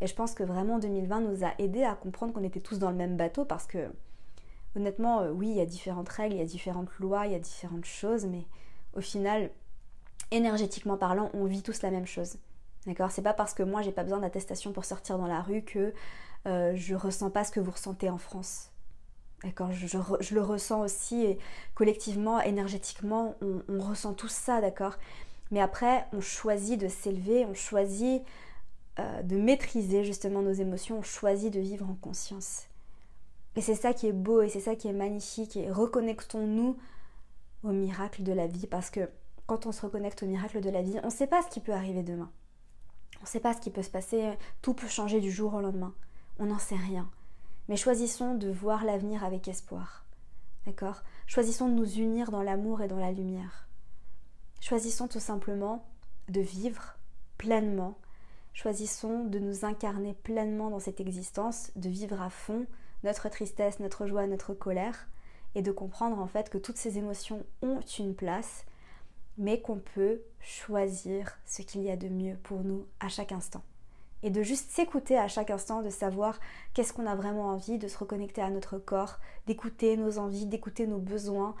et 0.00 0.06
je 0.06 0.14
pense 0.14 0.34
que 0.34 0.42
vraiment 0.42 0.78
2020 0.78 1.20
nous 1.20 1.44
a 1.44 1.52
aidé 1.58 1.84
à 1.84 1.94
comprendre 1.94 2.32
qu'on 2.32 2.42
était 2.42 2.60
tous 2.60 2.78
dans 2.78 2.90
le 2.90 2.96
même 2.96 3.16
bateau 3.16 3.44
parce 3.44 3.66
que 3.66 3.90
honnêtement, 4.76 5.20
euh, 5.20 5.30
oui, 5.30 5.48
il 5.50 5.56
y 5.56 5.60
a 5.60 5.66
différentes 5.66 6.08
règles, 6.08 6.36
il 6.36 6.38
y 6.38 6.42
a 6.42 6.46
différentes 6.46 6.90
lois, 6.98 7.26
il 7.26 7.32
y 7.32 7.34
a 7.34 7.40
différentes 7.40 7.84
choses, 7.84 8.26
mais 8.26 8.46
au 8.94 9.00
final, 9.00 9.50
énergétiquement 10.30 10.96
parlant, 10.96 11.30
on 11.34 11.44
vit 11.44 11.62
tous 11.62 11.82
la 11.82 11.90
même 11.90 12.06
chose. 12.06 12.38
D'accord 12.86 13.10
C'est 13.10 13.22
pas 13.22 13.34
parce 13.34 13.54
que 13.54 13.62
moi 13.62 13.82
j'ai 13.82 13.92
pas 13.92 14.02
besoin 14.02 14.20
d'attestation 14.20 14.72
pour 14.72 14.84
sortir 14.84 15.18
dans 15.18 15.26
la 15.26 15.42
rue 15.42 15.62
que 15.62 15.92
euh, 16.46 16.72
je 16.74 16.94
ressens 16.94 17.30
pas 17.30 17.44
ce 17.44 17.50
que 17.50 17.60
vous 17.60 17.70
ressentez 17.70 18.08
en 18.08 18.18
France. 18.18 18.70
D'accord 19.44 19.70
je, 19.70 20.34
le 20.34 20.42
ressens 20.42 20.80
aussi 20.80 21.22
et 21.22 21.38
collectivement, 21.74 22.40
énergétiquement, 22.40 23.36
on, 23.40 23.80
ressent 23.80 24.12
tout 24.12 24.28
ça, 24.28 24.60
d'accord 24.60 24.96
Mais 25.52 25.60
après, 25.60 26.06
on 26.12 26.20
choisit 26.20 26.80
de 26.80 26.88
s'élever, 26.88 27.46
on 27.46 27.54
choisit 27.54 28.22
euh, 28.98 29.22
de 29.22 29.36
maîtriser 29.36 30.02
justement 30.02 30.42
nos 30.42 30.52
émotions, 30.52 30.98
on 30.98 31.02
choisit 31.02 31.52
de 31.52 31.60
vivre 31.60 31.88
en 31.88 31.94
conscience. 31.94 32.64
Et 33.54 33.60
c'est 33.60 33.76
ça 33.76 33.92
qui 33.92 34.08
est 34.08 34.12
beau 34.12 34.42
et 34.42 34.48
c'est 34.48 34.60
ça 34.60 34.74
qui 34.74 34.88
est 34.88 34.92
magnifique. 34.92 35.56
Et 35.56 35.70
reconnectons-nous 35.70 36.76
au 37.62 37.72
miracle 37.72 38.22
de 38.22 38.32
la 38.32 38.46
vie 38.46 38.66
parce 38.66 38.90
que 38.90 39.08
quand 39.46 39.66
on 39.66 39.72
se 39.72 39.82
reconnecte 39.82 40.22
au 40.22 40.26
miracle 40.26 40.60
de 40.60 40.70
la 40.70 40.82
vie, 40.82 40.98
on 41.02 41.06
ne 41.06 41.12
sait 41.12 41.26
pas 41.26 41.42
ce 41.42 41.48
qui 41.48 41.60
peut 41.60 41.72
arriver 41.72 42.02
demain. 42.02 42.30
On 43.20 43.24
ne 43.24 43.28
sait 43.28 43.40
pas 43.40 43.54
ce 43.54 43.60
qui 43.60 43.70
peut 43.70 43.82
se 43.82 43.90
passer, 43.90 44.36
tout 44.62 44.74
peut 44.74 44.88
changer 44.88 45.20
du 45.20 45.30
jour 45.30 45.54
au 45.54 45.60
lendemain. 45.60 45.94
On 46.38 46.46
n'en 46.46 46.58
sait 46.58 46.76
rien. 46.76 47.10
Mais 47.68 47.76
choisissons 47.76 48.34
de 48.34 48.50
voir 48.50 48.84
l'avenir 48.84 49.24
avec 49.24 49.48
espoir. 49.48 50.04
D'accord? 50.66 51.02
Choisissons 51.26 51.68
de 51.68 51.74
nous 51.74 51.98
unir 51.98 52.30
dans 52.30 52.42
l'amour 52.42 52.82
et 52.82 52.88
dans 52.88 52.98
la 52.98 53.12
lumière. 53.12 53.68
Choisissons 54.60 55.08
tout 55.08 55.20
simplement 55.20 55.86
de 56.28 56.40
vivre 56.40 56.96
pleinement. 57.36 57.98
Choisissons 58.54 59.24
de 59.24 59.38
nous 59.38 59.64
incarner 59.64 60.14
pleinement 60.14 60.70
dans 60.70 60.80
cette 60.80 61.00
existence, 61.00 61.70
de 61.76 61.88
vivre 61.88 62.20
à 62.20 62.30
fond 62.30 62.66
notre 63.04 63.28
tristesse, 63.28 63.78
notre 63.78 64.06
joie, 64.06 64.26
notre 64.26 64.54
colère, 64.54 65.08
et 65.54 65.62
de 65.62 65.72
comprendre 65.72 66.18
en 66.18 66.26
fait 66.26 66.50
que 66.50 66.58
toutes 66.58 66.76
ces 66.76 66.98
émotions 66.98 67.44
ont 67.62 67.80
une 67.98 68.14
place 68.14 68.64
mais 69.38 69.60
qu'on 69.60 69.78
peut 69.78 70.20
choisir 70.40 71.38
ce 71.46 71.62
qu'il 71.62 71.82
y 71.82 71.90
a 71.90 71.96
de 71.96 72.08
mieux 72.08 72.36
pour 72.42 72.60
nous 72.60 72.86
à 73.00 73.08
chaque 73.08 73.32
instant. 73.32 73.62
Et 74.22 74.30
de 74.30 74.42
juste 74.42 74.70
s'écouter 74.70 75.16
à 75.16 75.28
chaque 75.28 75.50
instant, 75.50 75.82
de 75.82 75.90
savoir 75.90 76.40
qu'est-ce 76.74 76.92
qu'on 76.92 77.06
a 77.06 77.14
vraiment 77.14 77.46
envie, 77.46 77.78
de 77.78 77.86
se 77.86 77.96
reconnecter 77.96 78.42
à 78.42 78.50
notre 78.50 78.78
corps, 78.78 79.18
d'écouter 79.46 79.96
nos 79.96 80.18
envies, 80.18 80.46
d'écouter 80.46 80.86
nos 80.88 80.98
besoins 80.98 81.54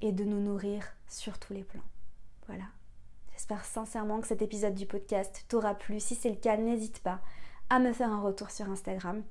et 0.00 0.12
de 0.12 0.24
nous 0.24 0.40
nourrir 0.40 0.84
sur 1.08 1.38
tous 1.38 1.52
les 1.52 1.64
plans. 1.64 1.82
Voilà. 2.46 2.64
J'espère 3.32 3.64
sincèrement 3.64 4.20
que 4.20 4.28
cet 4.28 4.40
épisode 4.40 4.74
du 4.74 4.86
podcast 4.86 5.44
t'aura 5.48 5.74
plu. 5.74 6.00
Si 6.00 6.14
c'est 6.14 6.30
le 6.30 6.36
cas, 6.36 6.56
n'hésite 6.56 7.00
pas 7.00 7.20
à 7.68 7.80
me 7.80 7.92
faire 7.92 8.10
un 8.10 8.20
retour 8.20 8.50
sur 8.50 8.70
Instagram. 8.70 9.22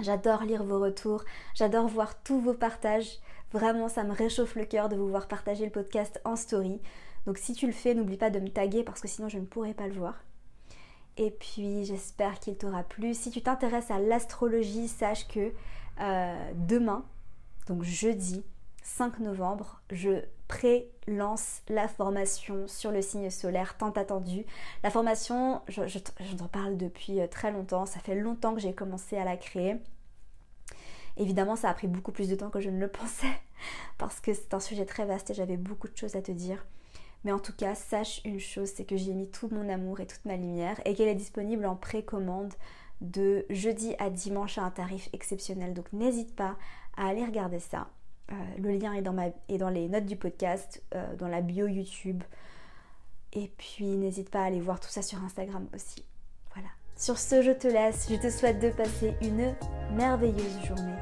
J'adore 0.00 0.44
lire 0.44 0.64
vos 0.64 0.80
retours, 0.80 1.24
j'adore 1.54 1.86
voir 1.86 2.22
tous 2.22 2.40
vos 2.40 2.54
partages. 2.54 3.18
Vraiment, 3.52 3.88
ça 3.88 4.04
me 4.04 4.12
réchauffe 4.12 4.54
le 4.54 4.64
cœur 4.64 4.88
de 4.88 4.96
vous 4.96 5.08
voir 5.08 5.28
partager 5.28 5.64
le 5.64 5.70
podcast 5.70 6.20
en 6.24 6.36
story. 6.36 6.80
Donc 7.26 7.38
si 7.38 7.52
tu 7.52 7.66
le 7.66 7.72
fais, 7.72 7.94
n'oublie 7.94 8.16
pas 8.16 8.30
de 8.30 8.40
me 8.40 8.48
taguer 8.48 8.82
parce 8.82 9.00
que 9.00 9.08
sinon 9.08 9.28
je 9.28 9.38
ne 9.38 9.44
pourrai 9.44 9.74
pas 9.74 9.86
le 9.86 9.94
voir. 9.94 10.14
Et 11.16 11.30
puis 11.30 11.84
j'espère 11.84 12.40
qu'il 12.40 12.56
t'aura 12.56 12.82
plu. 12.82 13.14
Si 13.14 13.30
tu 13.30 13.42
t'intéresses 13.42 13.90
à 13.90 13.98
l'astrologie, 13.98 14.88
sache 14.88 15.28
que 15.28 15.52
euh, 16.00 16.52
demain, 16.54 17.04
donc 17.66 17.82
jeudi 17.82 18.42
5 18.82 19.20
novembre, 19.20 19.80
je 19.90 20.24
pré-lance 20.48 21.62
la 21.68 21.88
formation 21.88 22.66
sur 22.66 22.90
le 22.90 23.00
signe 23.00 23.30
solaire 23.30 23.76
tant 23.78 23.90
attendu. 23.90 24.44
La 24.82 24.90
formation, 24.90 25.62
j'en 25.68 25.86
je, 25.86 25.98
parle 26.50 26.76
depuis 26.76 27.20
euh, 27.20 27.26
très 27.26 27.52
longtemps, 27.52 27.86
ça 27.86 28.00
fait 28.00 28.14
longtemps 28.14 28.54
que 28.54 28.60
j'ai 28.60 28.74
commencé 28.74 29.16
à 29.16 29.24
la 29.24 29.36
créer. 29.36 29.76
Évidemment, 31.16 31.56
ça 31.56 31.68
a 31.68 31.74
pris 31.74 31.86
beaucoup 31.86 32.12
plus 32.12 32.28
de 32.28 32.34
temps 32.34 32.50
que 32.50 32.60
je 32.60 32.70
ne 32.70 32.80
le 32.80 32.88
pensais 32.92 33.40
parce 33.98 34.20
que 34.20 34.34
c'est 34.34 34.54
un 34.54 34.60
sujet 34.60 34.84
très 34.84 35.04
vaste 35.04 35.30
et 35.30 35.34
j'avais 35.34 35.56
beaucoup 35.56 35.88
de 35.88 35.96
choses 35.96 36.16
à 36.16 36.22
te 36.22 36.32
dire. 36.32 36.64
Mais 37.24 37.32
en 37.32 37.38
tout 37.38 37.52
cas, 37.52 37.74
sache 37.74 38.20
une 38.24 38.40
chose, 38.40 38.70
c'est 38.74 38.84
que 38.84 38.96
j'y 38.96 39.10
ai 39.10 39.14
mis 39.14 39.30
tout 39.30 39.48
mon 39.52 39.68
amour 39.68 40.00
et 40.00 40.06
toute 40.06 40.24
ma 40.24 40.36
lumière 40.36 40.80
et 40.84 40.94
qu'elle 40.94 41.08
est 41.08 41.14
disponible 41.14 41.66
en 41.66 41.76
précommande 41.76 42.52
de 43.00 43.44
jeudi 43.50 43.94
à 43.98 44.10
dimanche 44.10 44.58
à 44.58 44.62
un 44.62 44.70
tarif 44.70 45.08
exceptionnel. 45.12 45.74
Donc 45.74 45.92
n'hésite 45.92 46.34
pas 46.34 46.56
à 46.96 47.08
aller 47.08 47.24
regarder 47.24 47.58
ça. 47.58 47.88
Euh, 48.30 48.34
le 48.58 48.70
lien 48.70 48.92
est 48.92 49.02
dans, 49.02 49.68
les 49.68 49.88
notes 49.88 50.06
du 50.06 50.16
podcast, 50.16 50.82
euh, 50.94 51.16
dans 51.16 51.28
la 51.28 51.40
bio 51.40 51.66
YouTube. 51.66 52.22
Et 53.32 53.50
puis 53.56 53.96
n'hésite 53.96 54.30
pas 54.30 54.42
à 54.42 54.44
aller 54.44 54.60
voir 54.60 54.80
tout 54.80 54.88
ça 54.88 55.02
sur 55.02 55.22
Instagram 55.22 55.66
aussi. 55.74 56.04
Voilà. 56.54 56.68
Sur 56.96 57.18
ce, 57.18 57.42
je 57.42 57.52
te 57.52 57.68
laisse. 57.68 58.08
Je 58.10 58.16
te 58.16 58.30
souhaite 58.30 58.60
de 58.60 58.70
passer 58.70 59.14
une 59.22 59.54
merveilleuse 59.94 60.64
journée. 60.64 60.98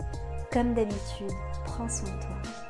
Comme 0.52 0.74
d'habitude, 0.74 1.32
prends 1.64 1.88
soin 1.88 2.14
de 2.16 2.22
toi. 2.22 2.69